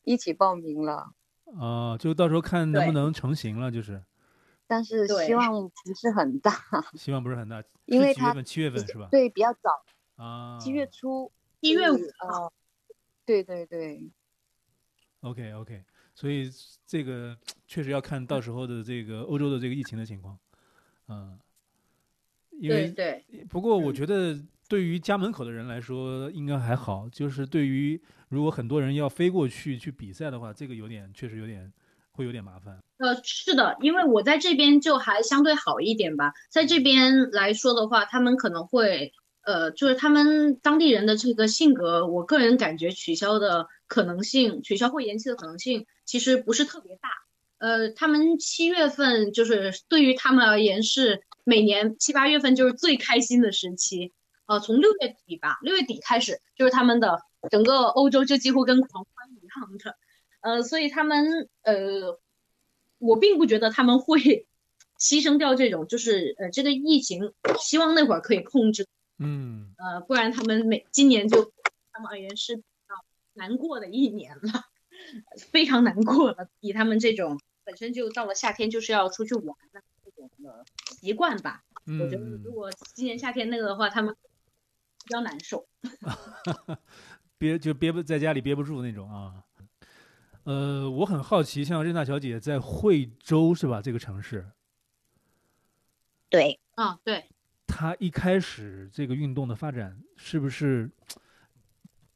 [0.04, 1.12] 一起报名了，
[1.58, 4.02] 啊，就到时候看能不能成型了，就是
[4.66, 6.52] 但是 希望不是很大，
[6.94, 7.62] 希望不是很大。
[7.86, 8.44] 因为几月份？
[8.44, 9.08] 七月份是吧？
[9.10, 9.84] 对，比较早，
[10.16, 12.44] 啊，七月初，一月五是号。
[12.44, 12.52] 呃，
[13.26, 14.10] 对对对，
[15.22, 15.82] OK OK，
[16.14, 16.50] 所以
[16.86, 20.38] 这个确实要看到时候的这个欧洲的这个疫情的情况，
[21.08, 21.38] 嗯，
[22.50, 31.72] 因为对对，不过我嗯觉得对于家门口的人来说应该还好，就是对于如果很多人要飞过去去比赛的话，这个有点确实有点
[32.10, 32.78] 会有点麻烦。
[32.98, 39.12] 呃，是的，因为我在这边就还相对好一点吧，在这边来说的话，他们可能会，
[39.42, 47.10] 呃，就是他们当地人的这个性格，我个人感觉取消的可能性，取消或延期的可能性其实不是特别大。
[47.58, 54.12] 呃，他们七月份就是对于他们而言是每年七八月份就是最开心的时期，
[54.46, 57.20] 呃，从六月底吧，六月底开始就是他们的
[57.50, 59.96] 整个欧洲就几乎跟狂欢一样的，
[60.40, 62.18] 呃，所以他们呃。
[63.04, 64.46] 我并不觉得他们会
[64.96, 68.86] 牺牲掉这种，就是呃这个疫情，希望那会儿可以控制，
[69.18, 71.52] 嗯，呃，不然他们每今年就
[71.92, 72.62] 他们而言是
[73.34, 74.64] 难过的一年了，
[75.50, 80.64] 非常难过了，以他们这种本身就到了夏天就是要出去玩的这种的
[81.00, 84.14] 习惯吧，我觉得嗯如果今年夏天那个的话，他们
[85.04, 85.66] 比较难受。
[87.38, 89.42] 憋就憋不在家里憋不住那种啊。
[90.44, 93.80] 呃，我很好奇，像任大小姐在惠州是吧？
[93.80, 94.46] 这个城市，
[96.28, 97.26] 对，啊，对，
[97.66, 100.90] 她一开始这个运动的发展是不是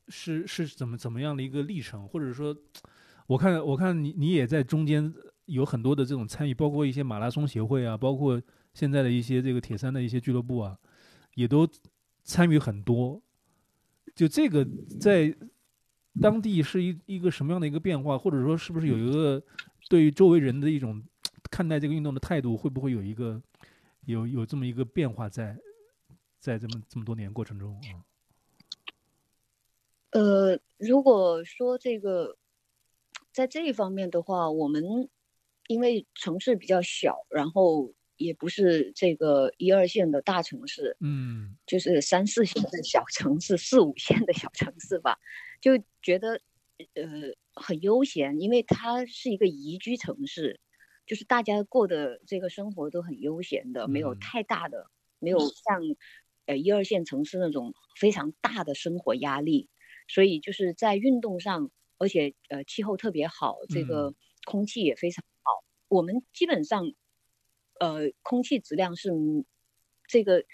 [0.08, 2.06] 是是怎么怎么样的一个历程？
[2.06, 2.56] 或者说，
[3.26, 5.12] 我看我看你你也在中间
[5.46, 8.40] 有很多的这种参与，包括一些马拉松协会啊，包括
[8.74, 10.78] 现在的一些这个铁三的一些俱乐部啊，
[11.34, 11.68] 也都
[12.24, 13.20] 参与很多。
[14.14, 14.66] 就这个
[14.98, 15.34] 在
[16.20, 19.42] 当地是一一个什么样的一个变化，或者说是不是有一个
[19.88, 21.02] 对于周围人的一种
[21.50, 23.42] 看待这个运动的态度，会不会有一个
[24.06, 25.56] 有有这么一个变化在
[26.38, 28.00] 在这么这么多年过程中啊？
[30.12, 32.36] 呃，如果说这个
[33.32, 35.08] 在这一方面的话，我们
[35.66, 41.56] 因为城市比较小，然后也不是这个一二线的大城市，嗯。
[41.66, 45.18] 就是三四线的小城市、四五线的小城市吧，
[45.60, 46.40] 就觉得
[46.94, 50.60] 呃很悠闲，因为它是一个宜居城市，
[51.06, 54.18] 就是大家过的这个生活都很悠闲的，没有嗯。
[54.20, 54.86] 太大的，
[55.18, 55.80] 没有像
[56.46, 59.68] 呃一二线城市那种非常大的生活压力，
[60.08, 66.92] 所以就是在运动上，而且呃气候特别好，这个空气也非常好，我们基本上
[67.80, 69.10] 呃空气质量是
[70.06, 70.44] 这个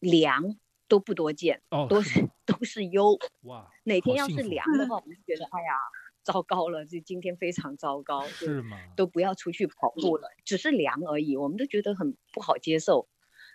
[0.00, 0.58] 凉
[0.88, 3.18] 都不多见，哦，都是都是优。
[3.42, 5.74] 哇，哪天要是凉的话，我们就觉得哎呀，
[6.22, 8.78] 糟糕了，这今天非常糟糕，就是吗？
[8.96, 13.08] 都不要出去跑步了，只是凉而已，我们都觉得很不好接受。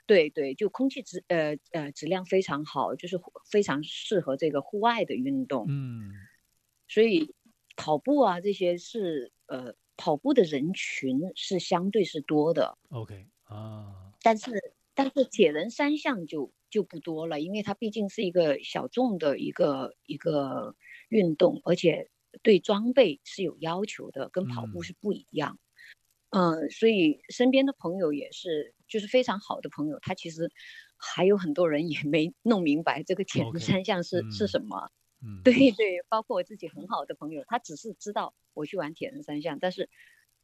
[0.06, 5.66] 对对，就空气质呃呃质量非常好，就是非常适合这个户外的运动。
[5.70, 6.12] 嗯
[6.88, 7.34] 所以
[7.76, 14.52] 跑步啊这些是呃跑步的人群是相对是多的，，OK 啊，但是
[14.94, 20.76] 但是铁人三项就就不多了，因为它毕竟是一个小众的一个一个
[21.10, 22.10] 运动，而且
[22.42, 25.58] 对装备是有要求的，跟跑步嗯是不一样。
[26.30, 30.52] 嗯、所以身边的朋友也是，就是非常好的朋友，他其实
[30.98, 34.92] 还有很多人也 没弄明白这个 铁人三项是、嗯是什么。
[35.26, 39.90] 嗯，对对，包括我自己很好的朋友，他只是知道我去玩铁人三项，但是，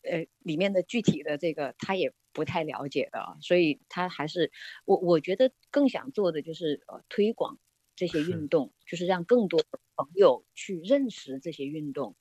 [0.01, 4.51] 呃，里面的具体的这个他也不太了解的，所以他还是
[4.85, 7.59] 我我觉得更想做的就是呃推广
[7.95, 12.15] 这些运动，就是让更多的朋友去认识这些运动。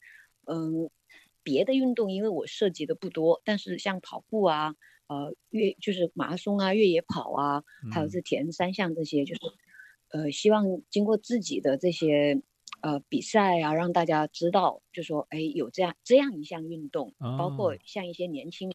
[0.44, 0.90] 嗯，
[1.44, 4.74] 别的运动因为我涉及的不多，但是像跑步啊，
[5.08, 8.08] 呃越就是马拉松啊、越野跑啊，还有嗯。
[8.08, 9.40] 这铁人三项这些，就是
[10.12, 12.40] 呃希望经过自己的这些
[12.82, 17.80] 呃比赛啊，让大家知道，就说哎有这样这样一项运动，包括哦。
[17.84, 18.72] 像一些年轻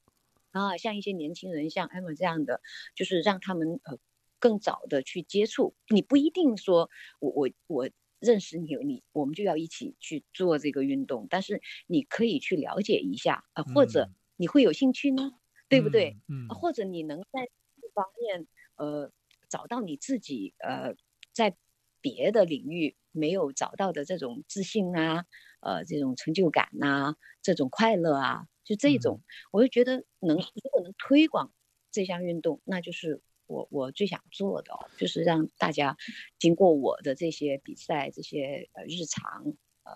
[0.52, 2.62] 啊，像一些年轻人，像 Emma 这样的，
[2.96, 3.98] 就是让他们呃
[4.40, 5.76] 更早的去接触。
[5.90, 14.16] 你不一定说我我我认识你，你我们就要一起去做这个运动，但是你可以去了解一下，呃，或者嗯。
[14.38, 15.32] 你会有兴趣呢，
[15.74, 16.16] 对不对？？
[16.30, 17.50] 嗯，啊或者你能在
[17.82, 19.12] 这方面呃
[19.50, 20.94] 找到你自己呃
[21.34, 21.56] 在
[22.00, 25.26] 别的领域没有找到的这种自信啊，
[25.62, 29.22] 呃这种成就感呐、这种快乐啊，就这种，
[29.52, 31.52] 我就觉得能如果能推广
[31.92, 35.98] 这项运动，那就是我我最想做的、哦，就是让大家
[36.40, 39.46] 经过我的这些比赛这些呃日常
[39.84, 39.94] 呃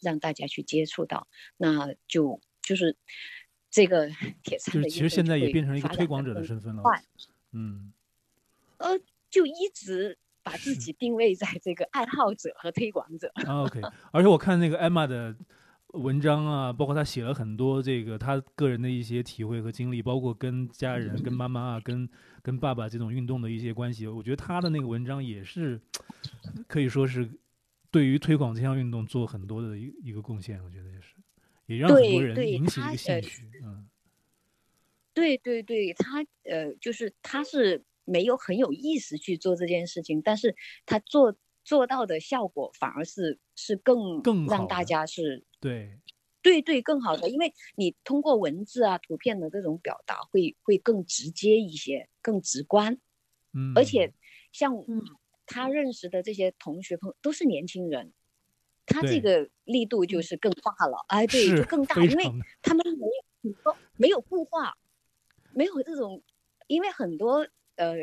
[0.00, 2.96] 让大家去接触到，那就就是。
[3.70, 4.08] 这个
[4.42, 6.82] 铁三就是其实现在也变成一个推广者的身份了。
[7.52, 7.92] 嗯，
[8.78, 8.98] 呃，
[9.30, 13.30] 就一直把自己定位在这个爱好者和推广者。
[13.46, 15.34] 啊 OK，而且我看那个 Emma 的
[15.88, 22.08] 文章啊，包括她写了很多这个她个人的一些体会和经历，包括跟家人、跟妈妈啊、跟
[22.42, 25.80] 跟爸爸这种运动的一些关系，我觉得她的那个文章也是
[26.66, 27.28] 可以说是
[27.90, 31.14] 对于推广这项运动做很多的一一个贡献，我觉得也是，
[31.76, 33.88] 也让很多人对对引起一个她呃兴趣，嗯。
[35.14, 40.54] 对对对，他呃，就是他是没有很有意识去做这件事情，但是
[40.86, 45.98] 他做做到的效果反而是是更更让大家是对，
[46.42, 52.98] 对对更好的，因为你通过文字啊、图片的这种表达会会更直接一些，更直观。
[53.52, 54.12] 嗯，而且。
[54.52, 54.74] 像
[55.46, 58.12] 他认识的这些同学朋友都是年轻人，
[58.90, 61.04] 他这个力度就是更大了。
[61.08, 62.24] 哎，对，就更大，因为
[62.60, 63.12] 他们没有
[63.42, 64.76] 很多没有固化，
[65.54, 66.22] 没有这种，
[66.66, 67.94] 因为很多呃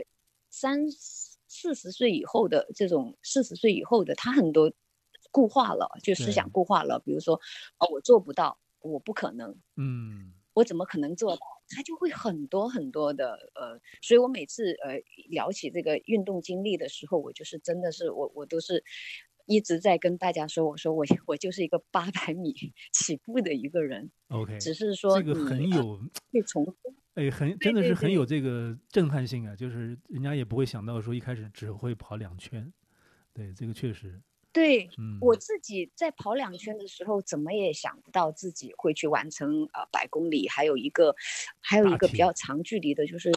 [0.49, 4.71] 三四十岁以后的这种四十岁以后的，他很多
[5.31, 6.99] 固化了，就思想固化了。
[6.99, 7.35] 比如说，
[7.77, 11.41] 哦，我做不到，我不可能，嗯我怎么可能做到？
[11.69, 14.97] 他就会很多很多的呃，所以我每次呃
[15.29, 18.83] 聊起这个运动经历的时候，我就是真的是我我都是
[19.47, 22.53] 一直在跟大家说，我说我我就是一个八百米
[22.93, 25.99] 起步的一个人，OK，只是说这个很有。
[26.31, 26.63] 会从
[27.15, 29.55] 哎，很真的是很有这个震撼性啊！
[29.55, 32.71] 就是人家也不会想到说一开始只会跑两圈，
[33.33, 34.21] 对，这个确实，
[34.53, 34.87] 对。
[34.99, 41.15] 嗯，我自己在跑两圈的时候，怎么也想不到自己会去完成呃百公里，还有一个，
[41.59, 43.33] 还有一个比较长距离的，就是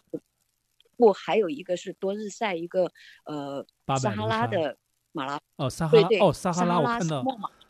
[0.99, 2.93] 不还有一个是多日赛，一个
[3.25, 4.77] 呃800撒哈拉的
[5.13, 7.25] 马拉哦，撒哈拉哦，撒哈拉，我看到，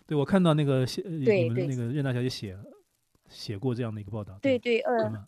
[0.07, 2.59] 对我看到那个写你们那个任大小姐写
[3.29, 5.25] 写过这样的一个报道，对对，二嗯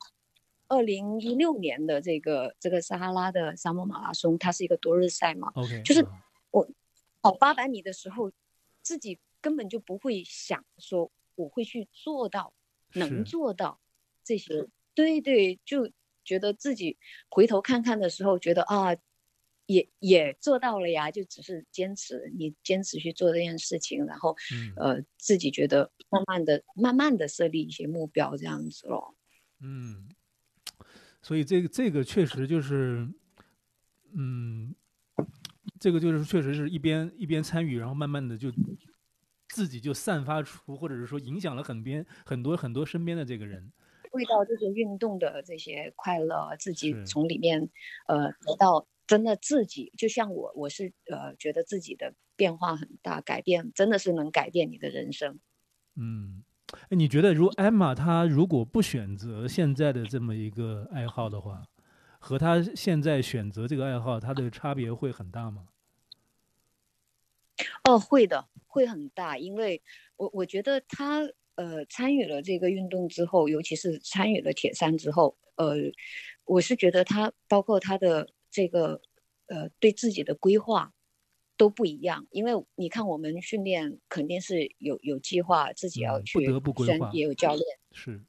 [0.68, 6.06] 二零一六年的这个这个撒哈拉的沙漠马拉松，它是一个多日赛嘛，，OK，就是
[6.50, 6.66] 我
[7.20, 8.32] 跑八百米的时候，
[8.80, 12.52] 自己根本就不会想说我会去做到，
[12.94, 13.78] 能做到
[14.24, 14.66] 这些。
[14.94, 15.90] 对对，就
[16.24, 16.96] 觉得自己
[17.28, 18.96] 回头看看的时候，觉得啊，
[19.66, 24.72] 也也做到了呀，就只是坚持，你坚持去做这件事情，然后嗯。
[24.76, 29.16] 呃，自己觉得慢慢的、慢慢的设立一些目标，这样子咯。
[29.60, 30.08] 嗯，
[31.22, 33.08] 所以这个这个确实就是，
[34.14, 34.74] 嗯，
[35.78, 38.50] 这个就是确实是一边一边参与，然后慢慢的就
[39.48, 43.72] 自己就散发出，或者是说影响了很边很多很多身边的这个人，
[44.12, 47.70] 味到这些运动的这些快乐，自己从里面
[48.08, 55.38] 呃得到真的自己，就像我，我是呃觉得自己的变化很大，改变真的是能改变你的人生。
[55.96, 56.44] 嗯，
[56.88, 61.66] 哎，你觉得如 Emma 她如果不选择现在的这么一个爱好的话，
[62.18, 65.66] 和她现在选择这个爱好，它的差别会很大吗？
[67.84, 69.82] 哦，会的，会很大，因为
[70.16, 71.20] 我我觉得她
[71.56, 75.74] 呃参与了这个运动之后，尤其是参与了铁三之后，呃，
[76.44, 79.00] 我是觉得她包括她的这个
[79.46, 80.92] 呃对自己的规划
[81.56, 87.64] 都不一样，因为你看我们训练肯定是有有计划，自己要嗯不去，得不规划也有教练。
[87.92, 88.22] 是，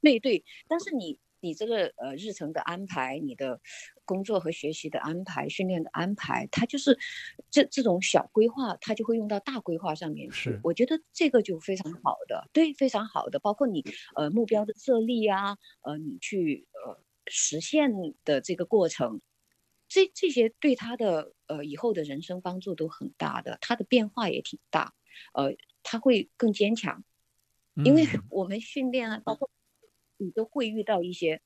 [0.00, 3.60] 对对，但是你你这个呃日程的安排，你的
[4.04, 6.96] 工作和学习的安排、训练的安排，它就是
[7.50, 10.60] 这这种小规划，它就会用到大规划上面去是。
[10.62, 17.90] 我觉得这个就非常好的，对，非常好的，包括你呃目标的设立啊，呃你去呃实现
[18.24, 19.20] 的这个过程。
[19.88, 24.94] 这这些对他的呃以后的人生帮助都很大的，他的变化也挺大，
[25.32, 27.04] 呃，他会更坚强，
[27.84, 29.50] 因为嗯我们训练啊，包括
[30.16, 31.40] 你都会遇到一些，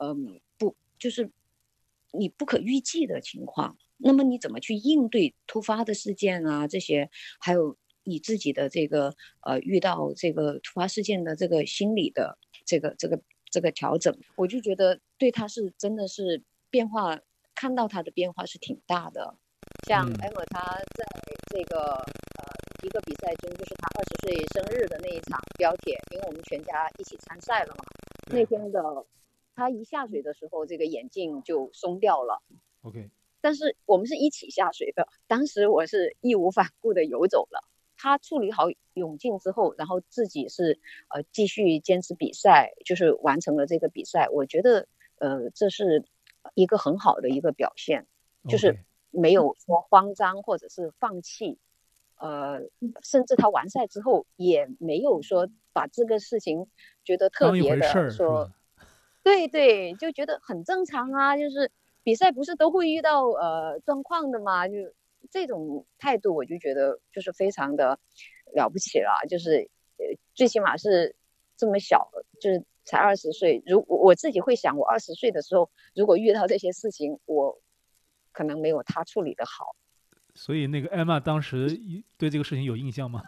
[0.00, 1.30] 嗯，不就是
[2.12, 3.76] 你不可预计的情况。
[4.04, 6.66] 那么你怎么去应对突发的事件啊？
[6.66, 17.20] 这些还有你自己的这个呃遇到这个突发事件的这个心理的这个这个这个调整，我就觉得对他是真的是变化，
[17.62, 19.36] 看到他的变化是挺大的。
[19.86, 20.60] 像嗯 Emma 他
[20.96, 21.06] 在
[21.48, 22.42] 这个呃
[22.82, 27.84] 一个比赛中，就是他二十岁生日的那一场标铁，因为我们全家一起参赛了嘛，
[28.32, 29.06] 那天的
[29.54, 32.42] 他一下水的时候，这个眼镜就松掉了。
[32.82, 33.08] OK，
[33.40, 37.62] 但是我们是一起下水的，当时我是义无反顾的游走了。
[37.96, 44.28] 他处理好泳镜之后，然后自己是呃继续坚持比赛，就是完成了这个比赛。
[44.30, 44.88] 我觉得
[45.18, 46.04] 呃这是
[46.54, 48.06] 一个很好的一个表现，
[48.48, 48.78] 就是
[49.10, 51.58] 没有说慌张或者是放弃，
[52.16, 52.60] 呃，
[53.02, 56.68] 甚至他完赛之后也没有说把这个事情
[57.04, 58.50] 觉得特别的说？
[59.22, 61.70] 对对，就觉得很正常啊，就是
[62.02, 64.74] 比赛不是都会遇到呃状况的嘛，就
[65.30, 68.00] 这种态度，我就觉得就是非常的
[68.52, 71.14] 了不起了，就是呃最起码是
[71.56, 77.58] 这么小，就是才二十岁，如我自己会想，我二十岁的时候如果遇到这些事情，我
[78.32, 79.76] 可能没有他处理的好。
[80.34, 83.20] 所以那个艾玛当时一对这个事情有印象吗？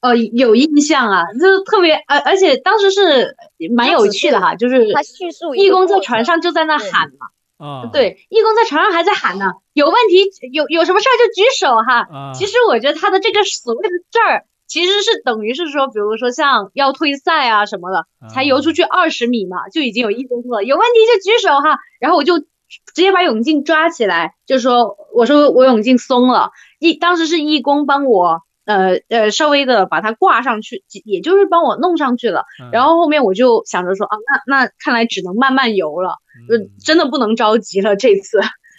[0.00, 3.36] 呃， 有印象啊，就是特别，而而且当时是
[3.76, 7.28] 蛮有趣的哈，就是他叙述义工在船上就在那喊嘛，
[7.64, 12.00] 啊，对，义工在船上还在喊呢，有问题有有什么事儿就举手哈。
[12.10, 22.46] 啊，其实我觉得他的这个所谓的事儿，其实是等于是说，比如说像要退赛啊什么的，才游出去二十米嘛，就已经有义工了有问题就举手哈，然后我就直
[22.94, 28.42] 接把泳镜抓起来，就说我说我泳镜松了，义当时是义工帮我。
[28.66, 32.44] 呃呃，稍微的把它挂上去，也就是帮我弄上去了。
[32.62, 34.16] 嗯然后后面我就想着说啊，
[34.46, 36.18] 那那看来只能慢慢游了，
[36.48, 37.96] 就嗯真的不能着急了。
[37.96, 38.38] 这次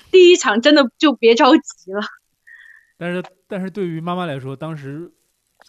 [0.10, 2.02] 第一场真的就别着急了。
[2.98, 5.12] 但是但是对于妈妈来说，当时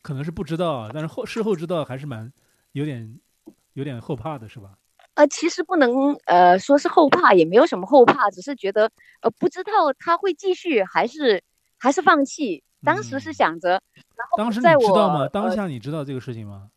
[0.02, 2.32] 可能是不知道啊，但是后事后知道还是蛮
[2.72, 3.18] 有点
[3.74, 4.76] 有点后怕的，是吧？
[5.14, 8.90] 呃，其实不能呃说是后怕，也没有什么后怕，只是觉得
[9.20, 11.42] 呃不知道他会继续还是
[11.78, 12.62] 还是放弃。
[12.84, 13.70] 当时是嗯想着，
[14.16, 15.28] 然后当时你在我知道吗？
[15.28, 16.68] 当呃下你知道这个事情吗？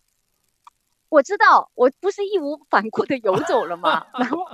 [1.10, 4.06] 我知道，我不是义无反顾的游走了吗？
[4.20, 4.46] 然后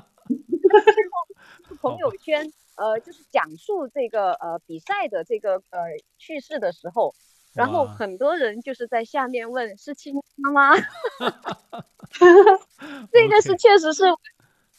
[1.81, 5.79] 朋友圈呃就是讲述这个呃比赛的这个呃
[6.17, 7.13] 趣事的时候，
[7.53, 10.71] 然后很多人就是在下面问是亲妈吗？
[13.11, 14.03] 这个是确实是，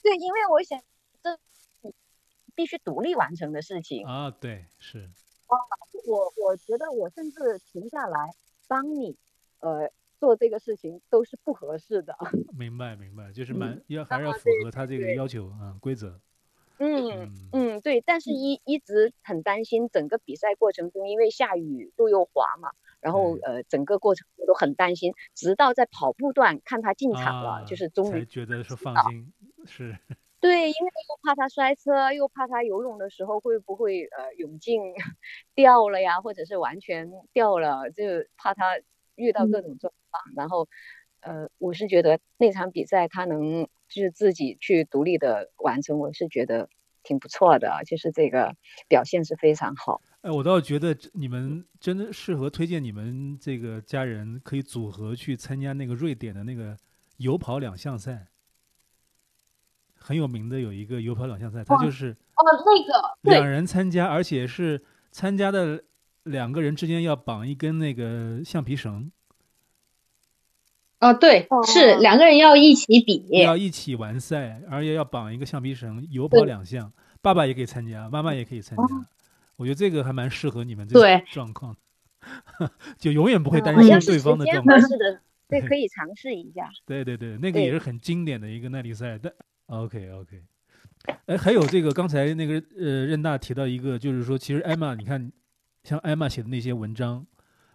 [0.03, 0.81] 对，因为我想
[1.23, 1.39] 这
[2.55, 4.07] 必须独立完成的事情。
[4.07, 5.11] 啊，对，是
[6.07, 8.31] 我我觉得我甚至停下来
[8.66, 9.16] 帮你，
[9.61, 12.16] 呃，做这个事情都是不合适的。
[12.57, 16.20] 明白明白，就是嗯蛮要还是要符合他这个要求啊规则。
[16.83, 17.30] 嗯嗯。
[17.53, 22.70] 嗯，对，但是一一直很担心整个比赛过程中，因为下雨路又滑嘛，
[23.01, 29.33] 然后呃整个过程我都很担心，直到在跑步段看他进场了，啊就是终于觉得是放心，
[29.66, 29.97] 是。
[30.41, 34.83] 对，因为又怕他摔车，又怕他游泳的时候会不会呃泳镜
[35.55, 38.03] 掉了呀，或者是完全掉了，就
[38.37, 38.80] 怕他
[39.14, 40.22] 遇到各种状况。
[40.35, 40.68] 然后
[41.23, 46.68] 呃，我是觉得那场比赛他能就是自己去独立的完成，我是觉得
[47.03, 48.55] 挺不错的，就是这个
[48.89, 50.03] 表现是非常好。
[50.23, 56.77] 哎，我倒觉得你们真的适合推荐你们这个家人可以组合去参加那个瑞典的那个
[57.16, 58.29] 游跑两项赛，
[59.97, 65.85] 很有名的有一个游跑两项赛，它就是哦，那个两人参加，而且是参加的
[66.25, 69.11] 两个人之间要绑一根那个橡皮绳，
[71.03, 73.26] 哦，对，是哦两个人要一起比。
[73.42, 78.84] 要一起完赛，而且要绑一个橡皮绳，有跑两项，爸爸也可以参加，妈妈也可以参加。
[79.57, 81.76] 我觉得这个还蛮适合你们这对种状况，
[82.98, 84.88] 就永远不会担心对方的状况合。
[84.88, 86.70] 适的， 对，可以尝试一下。
[86.86, 89.18] 对对对，那个也是很经典的一个耐力赛。
[89.20, 89.32] 但
[89.66, 90.42] OK OK，
[91.26, 95.32] 哎，还有这个刚才那个呃任大提到一个，就是说其实艾玛，你看
[95.82, 97.26] 像艾玛写的那些文章，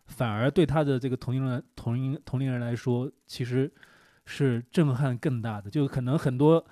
[0.07, 3.71] 反而对他的这个同龄人同龄同龄人来说，其实
[4.25, 5.69] 是震撼更大的。
[5.69, 6.65] 就可能很多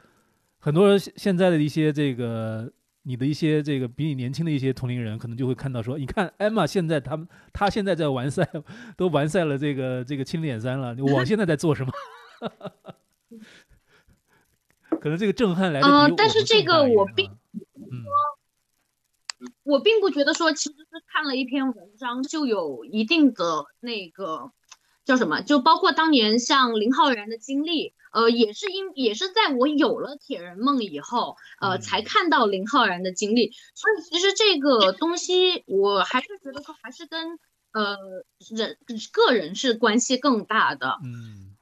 [0.58, 2.72] 很多人现在的一些这个。
[3.08, 8.44] 你的一些这个比你年轻的一些同龄人，可能就会看到说，你看艾玛现在他们他现在在完赛，
[8.98, 11.94] 都完赛了这个这个青脸三了，我现在在做什么？
[15.00, 17.30] 可能这个震撼来的呃比我们但是这个我并
[17.76, 18.04] 嗯
[19.64, 24.52] 我并不觉得说，其实是看了一篇文章就有一定的那个
[25.04, 33.52] 叫什么，就包括当年像林浩然的经历，呃，也是因也是在我有了铁人梦以后，呃，嗯才看到林浩然的经历。
[33.74, 37.38] 所以其实这个东西，我还是觉得说还是跟
[37.72, 37.98] 呃
[38.56, 38.78] 人
[39.12, 40.98] 个人是关系更大的。
[41.04, 41.56] 嗯，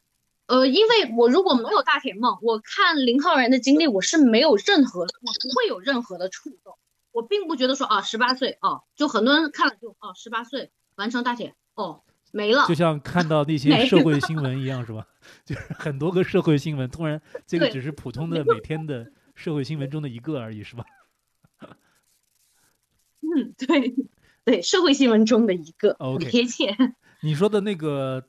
[0.47, 6.77] 呃，因为我如果没有大铁梦，我看林浩然的经历，我是没有任何，我不会有任何的触动。
[7.13, 12.01] 我并不觉得说啊，十八岁哦，就很多人看了就哦，十八岁完成大铁哦，
[12.31, 12.65] 没了。
[12.67, 15.07] 就像看到那些社会新闻一样，是吧？
[15.45, 20.83] 就是很多个社会新闻，突然这个只是普通的每天的社会新闻中的一个而已，是吧？
[23.21, 23.95] 嗯，对
[24.43, 26.75] 对，社会新闻中的一个，很 OK 贴切。
[27.21, 28.25] 你说的那个，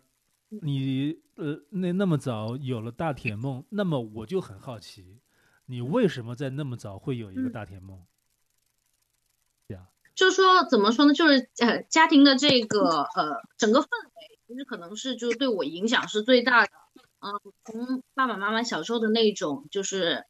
[0.63, 5.21] 你呃，那那么早有了大铁梦，那么我就很好奇，
[5.67, 8.01] 你为什么在那么早会有一个嗯大铁梦？
[10.15, 11.13] 就是说怎么说呢？
[11.15, 16.71] 就是呃，家庭的这个呃整个氛围，其实可能是就是对我影响是最大的。
[17.21, 17.33] 嗯、
[17.65, 20.25] 从爸爸妈妈小时候的那种就是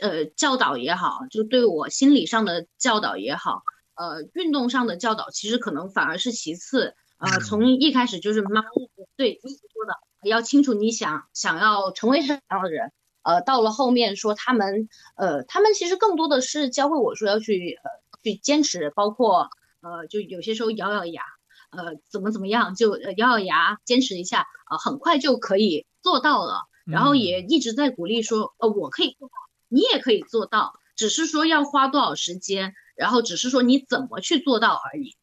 [0.00, 3.62] 呃教导也好，就对我心理上的教导也好，
[3.94, 6.94] 呃运动上的教导，其实可能反而是其次。
[7.18, 8.68] 呃，嗯从一开始就是妈妈
[9.16, 12.92] 对一直说的，要清楚你想想要成为什么样的人。
[13.22, 17.90] 呃，到了后面说他们，呃，他们其实更多的是教会我说要去呃
[18.22, 19.50] 去坚持，包括
[19.80, 21.22] 呃就有些时候咬咬牙，
[21.70, 26.62] 呃怎么怎么样就呃咬咬牙坚持一下，呃很快就可以做到了。
[26.84, 29.34] 然后也嗯一直在鼓励说，呃我可以做到，
[29.68, 35.14] 你也可以做到，只是说要花多少时间，然后只是说你怎么去做到而已。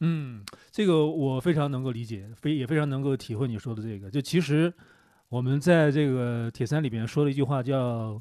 [0.00, 4.10] 嗯，这个我非常能够理解，非也非常能够体会你说的这个。
[4.10, 4.72] 就其实
[5.28, 8.20] 我们在这个铁三里边说了一句话，叫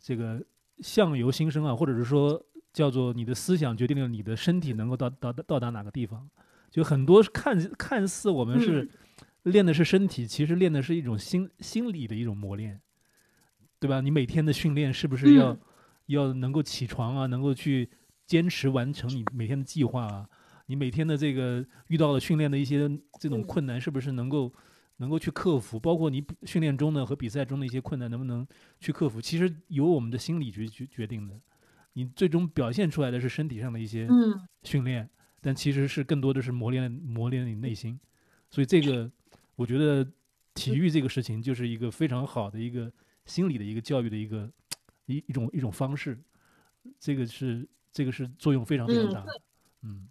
[0.00, 0.40] 这个
[0.78, 2.40] 相由心生啊，或者是说
[2.72, 6.28] 叫做你的思想决定了你的身体能够到到到达哪个地方。
[6.70, 8.88] 就很多看看似我们是
[9.44, 12.80] 练的是身体，其实练的是一种心心理的一种磨练，
[13.78, 14.00] 对吧？
[14.00, 15.60] 你每天的训练是不是要、嗯
[16.06, 17.88] 要能够起床啊，能够去
[18.26, 20.28] 坚持完成你每天的计划啊？
[20.66, 22.80] 你每天的这个遇到了训练的一些
[23.20, 24.52] 这种嗯困难，是不是能够
[24.96, 25.78] 能够去克服？
[25.78, 28.44] 包括你比训练中的和比赛中的一些困难，能不能
[28.80, 29.20] 去克服？
[29.20, 31.40] 其实由我们的心理决决决定的。
[31.92, 35.08] 你最终表现出来的是身体上的一些嗯训练，
[35.40, 37.98] 但其实是更多的是磨练磨练你内心。
[38.50, 39.10] 所以这个，
[39.56, 40.06] 我觉得
[40.54, 42.92] 体育这个事情就是一个非常好的一个
[43.24, 44.50] 心理的一个教育的一个
[45.06, 46.18] 一一种一种方式。
[46.98, 49.42] 这个是这个是作用非常非常嗯大的。
[49.82, 50.08] 嗯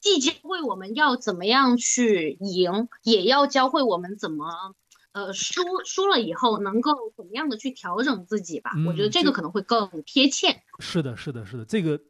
[0.00, 4.74] 既教会我们要怎么样去赢，也要教会我们怎么，
[5.12, 8.72] 呃，输输了以后能够怎么样的去调整自己吧。
[8.86, 10.62] 我觉得嗯这这个可能会更贴切。
[10.78, 12.00] 是的，是的，是的，这个，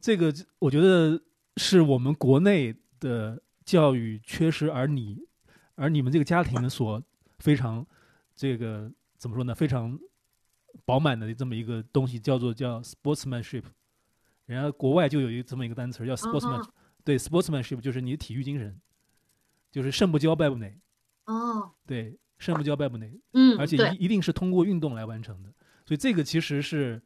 [0.00, 1.20] 这个，我觉得
[1.56, 5.18] 是我们国内的教育缺失，而你，
[5.74, 7.02] 而你们这个家庭所
[7.38, 7.86] 非常
[8.34, 9.54] 这个怎么说呢？
[9.54, 9.98] 非常
[10.84, 13.64] 饱满的这么一个东西，叫做叫 sportsmanship。
[14.46, 16.72] 人家国外就有一这么一个单词叫 sportsman，、嗯
[17.04, 18.80] 对 sportsmanship 就是你的体育精神，
[19.72, 20.72] 就是胜不骄败不馁，
[21.24, 25.48] 哦，对，胜不骄败不馁，嗯，而且，一一定是通过运动来完成的。
[25.86, 27.00] 所以这个其实是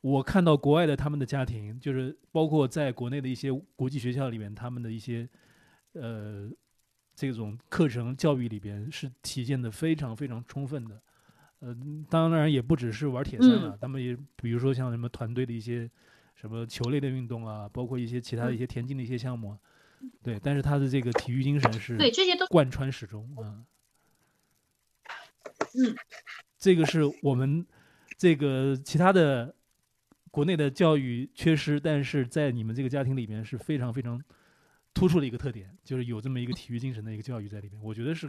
[0.00, 5.28] 我看到国外的他们的家庭，就是包括在国内的一些国际学校里面，他们的一些
[5.92, 6.50] 呃
[7.14, 11.00] 这种课程教育里边是体现的非常非常充分的。
[11.60, 11.76] 呃，
[12.08, 15.88] 当然也不只是玩铁三了，他们也比如说像什么团队的一些
[16.34, 19.58] 什么球类的运动啊，包括一些其他的一些田径的一些项目啊，
[20.24, 23.44] 对，但是他的这个体育精神是对，这些都贯穿始终啊。
[23.44, 23.64] 嗯，
[26.58, 27.66] 这个是我们
[28.16, 29.54] 这个其他的
[30.30, 34.22] 国内的教育缺失，但是在你们这个家庭里面是非常非常
[34.94, 37.82] 突出的一个特点，就是有这么一个体育精神的一个教育在里面。
[37.82, 38.28] 我觉得是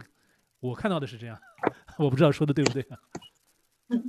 [0.60, 1.38] 我看到的是这样，
[1.98, 2.98] 我不知道说的对不对啊？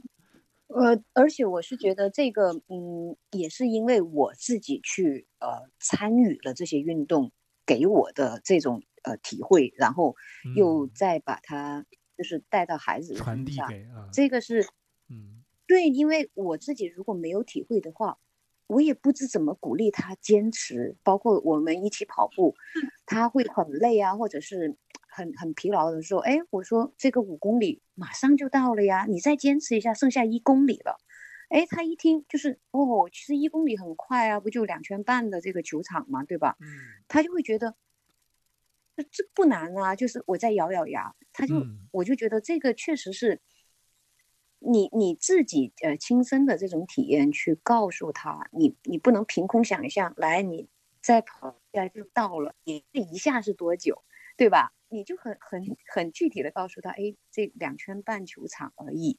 [0.67, 7.31] 呃，而且我是觉得这个，嗯，也是因为我自己去呃参与了这些运动，
[7.65, 10.15] 给我的这种呃体会，然后
[10.55, 11.85] 又嗯再把它
[12.17, 14.67] 就是带到孩子的传递身上，给啊，这个是
[15.09, 18.17] 嗯对，因为我自己如果没有体会的话，
[18.67, 20.95] 我也不知怎么鼓励他坚持。
[21.03, 22.55] 包括我们一起跑步，
[23.05, 24.75] 他会很累啊，或者是
[25.07, 30.97] 很很疲劳的时候，哎，我说这个五公里马上就到了呀，你再坚持一下，剩下一公里了。
[31.49, 36.57] 哎，他一听就是哦，其实一公里很快啊，不就两圈半的这个球场嘛，对吧？
[36.59, 36.67] 嗯
[37.07, 37.75] 他就会觉得
[38.95, 41.87] 这这不难啊，就是我再咬咬牙，他就、嗯。
[41.91, 43.41] 我就觉得这个确实是
[44.59, 50.69] 你你自己呃亲身的这种体验去告诉他，你你不能凭空想象，来你
[51.01, 54.03] 再跑一下就到了，你这一下是多久，
[54.37, 54.73] 对吧？
[54.87, 59.17] 你就很很很具体的告诉他，哎，这两圈半球场而已，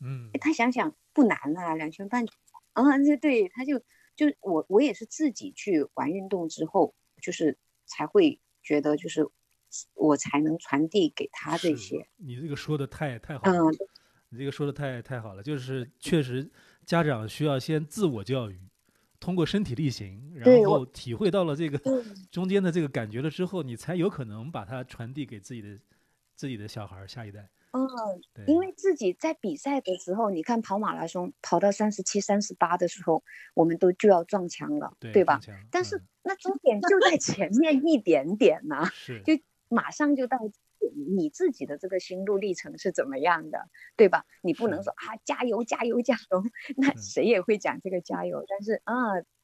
[0.00, 0.30] 嗯。
[0.40, 2.24] 他想想不难啊，两圈半
[2.72, 3.80] 啊，对对，他就
[4.16, 9.26] 就我我也是自己去玩运动之后，就是才会觉得就是
[9.94, 12.08] 我才能传递给他这些。
[12.16, 13.76] 你这个说的太太好了，嗯，
[14.30, 16.50] 你这个说的太太好了，就是确实
[16.84, 18.60] 家长需要先自我教育，
[19.18, 21.80] 通过身体力行，然后体会到了这个
[22.30, 25.78] 中间的这个感觉了之后，你才有可能把它传递给自己的
[26.40, 27.50] 自己的小孩下一代。
[27.72, 27.86] 嗯，
[28.32, 33.22] 对，因为自己在比赛的时候，你看跑马拉松跑到三十七、三十八的时候，
[33.52, 35.38] 我们都就要撞墙了，对吧？
[35.70, 39.34] 但是嗯那终点就在前面一点点呢、是就
[39.68, 40.38] 马上就到
[41.14, 44.24] 你自己的这个心路历程是怎么样的，对吧？
[44.40, 46.42] 你不能说啊加油加油加油，
[46.78, 48.94] 那嗯谁也会讲这个加油，但是啊，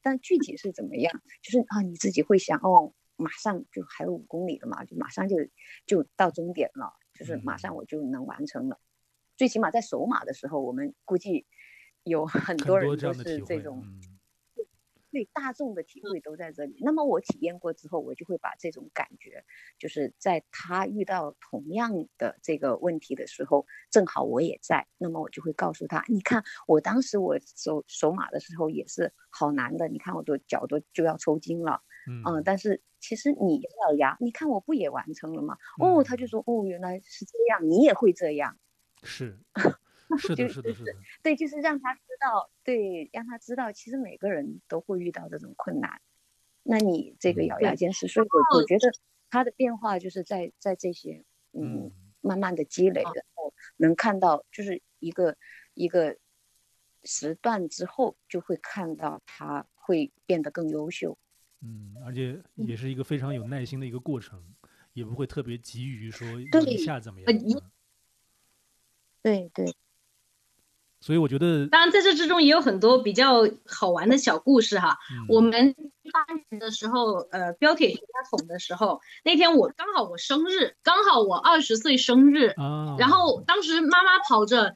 [0.00, 5.36] 但具体是怎么样，就是啊你自己会想哦，马上就还有五公里了嘛，就马上就
[5.86, 8.78] 就到终点了，就是马上嗯我就能完成了。
[9.36, 11.46] 最起码在首马的时候，我们估计
[12.04, 13.82] 有很很多人这都是这种。
[13.84, 14.15] 嗯
[15.16, 16.76] 对大众的体会都在这里。
[16.80, 19.42] 那么我体验过之后，我就会把这种感觉，
[19.78, 35.56] 就是在他遇到同样的这个问题的时候，正好我也在，那么我就会告诉他，你看我当时我手手马的时候也是好难的，你看我的脚都就要抽筋了，嗯嗯，但是其实你咬咬牙，你看我不也完成了吗？
[35.80, 38.58] 哦，他就嗯说，哦，原来是这样，你也会这样。
[39.02, 39.38] 是
[40.18, 40.92] 是的，是的，是的，
[41.22, 46.00] 对，就是让他知道，对，让他知道，其实每个人都会遇到这种困难。
[46.62, 48.92] 那你这个嗯咬牙坚持，所以我我觉得
[49.30, 55.36] 他的变化就是在在这些，嗯，嗯慢慢的积累，然后能看到，就是一个
[55.74, 56.16] 一个
[57.04, 61.18] 时段之后，就会看到他会变得更优秀。
[61.62, 64.54] 嗯，而且也是一个非常有耐心的一个过程，
[64.92, 67.26] 也不会特别急于说一下怎么样
[69.22, 69.74] 对对，
[71.06, 74.98] 所以我觉得，当然，在这之中也有很多比较好玩的小故事哈。
[75.12, 84.74] 嗯我们一八年的时候，呃，标铁全家桶的时候，那天我刚好我生日，刚好我二十岁生日，啊，然后当时妈妈跑着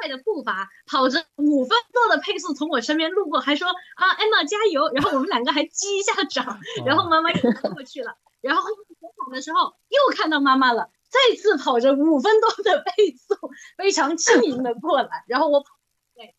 [0.00, 4.90] 快的步伐，跑着五分多的配速从我身边路过，还说啊，Emma 加油！
[4.92, 7.40] 然后我们两个还击一下掌， 然后妈妈又
[7.70, 13.34] 过去了，然后后面跑跑的时候又看到妈妈了，再次跑着五分多的配速，
[13.76, 15.78] 非常轻盈的过来，然后我跑，
[16.14, 16.34] 对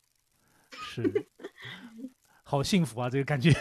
[0.71, 1.27] 是，
[2.43, 3.51] 好幸福啊，这个感觉。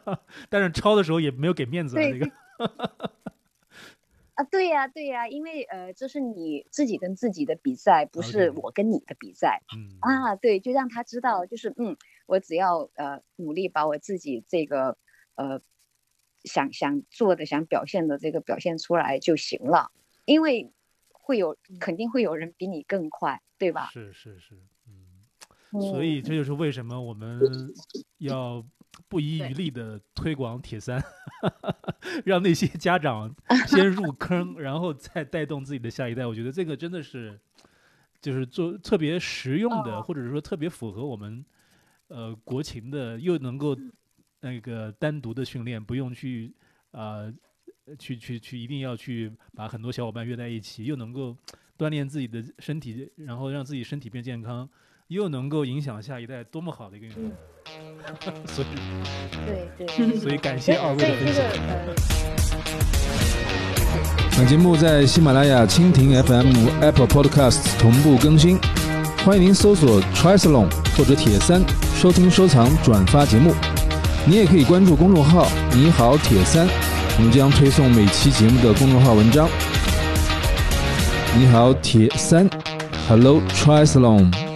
[0.50, 2.30] 但是超的时候也没有给面子啊，对这个，
[4.34, 8.98] 啊，对呀、对呀、因为呃，这是你自己跟自己的比赛，不是我跟你。
[9.00, 9.62] 的比赛。
[9.74, 9.96] 嗯。
[10.00, 11.96] 啊，对，就让他知道，就是嗯，
[12.26, 14.98] 我只要呃努力把我自己这个
[15.34, 15.60] 呃
[16.44, 19.90] 想想做的、想表现的这个表现出来就行了，
[20.28, 20.70] 因为
[21.10, 23.86] 会有肯定会有人比你更快，对吧？
[23.90, 27.40] 是是是，嗯，所以嗯这就是为什么我们
[28.18, 28.62] 要
[29.08, 31.02] 不遗余力的推广铁三，
[32.26, 33.34] 让那些家长
[33.66, 36.26] 先入坑，然后再带动自己的下一代。
[36.26, 37.40] 我觉得这个真的是，
[38.20, 40.02] 就是做特别实用的，哦。
[40.02, 41.42] 或者说特别符合我们
[42.08, 43.74] 呃国情的，又能够
[44.40, 46.54] 那个单独的训练，不用去
[46.90, 47.34] 啊、呃
[47.96, 51.36] 去去去，一定要去把很多小伙伴约在一起，又能够
[51.78, 54.68] 锻炼自己的身体，然后让自己身体变健康，
[55.08, 57.30] 又能够影响下一代，多么好的一个运动！
[58.46, 58.68] 所以，
[59.46, 61.44] 对对，所以感谢二位的分享。
[61.68, 61.94] 呃。
[64.36, 68.56] 本节目在喜马拉雅、蜻蜓 FM、Apple Podcasts 同步更新，
[69.24, 71.60] 欢迎您搜索 Triathlon 或者铁三，
[71.96, 73.52] 收听、收藏、转发节目。
[74.26, 76.68] 你也可以关注公众号“你好铁三”，
[77.18, 79.48] 我们将推送每期节目的公众号文章。
[81.36, 82.48] 你好铁三
[83.08, 84.47] ，Hello Triathlon。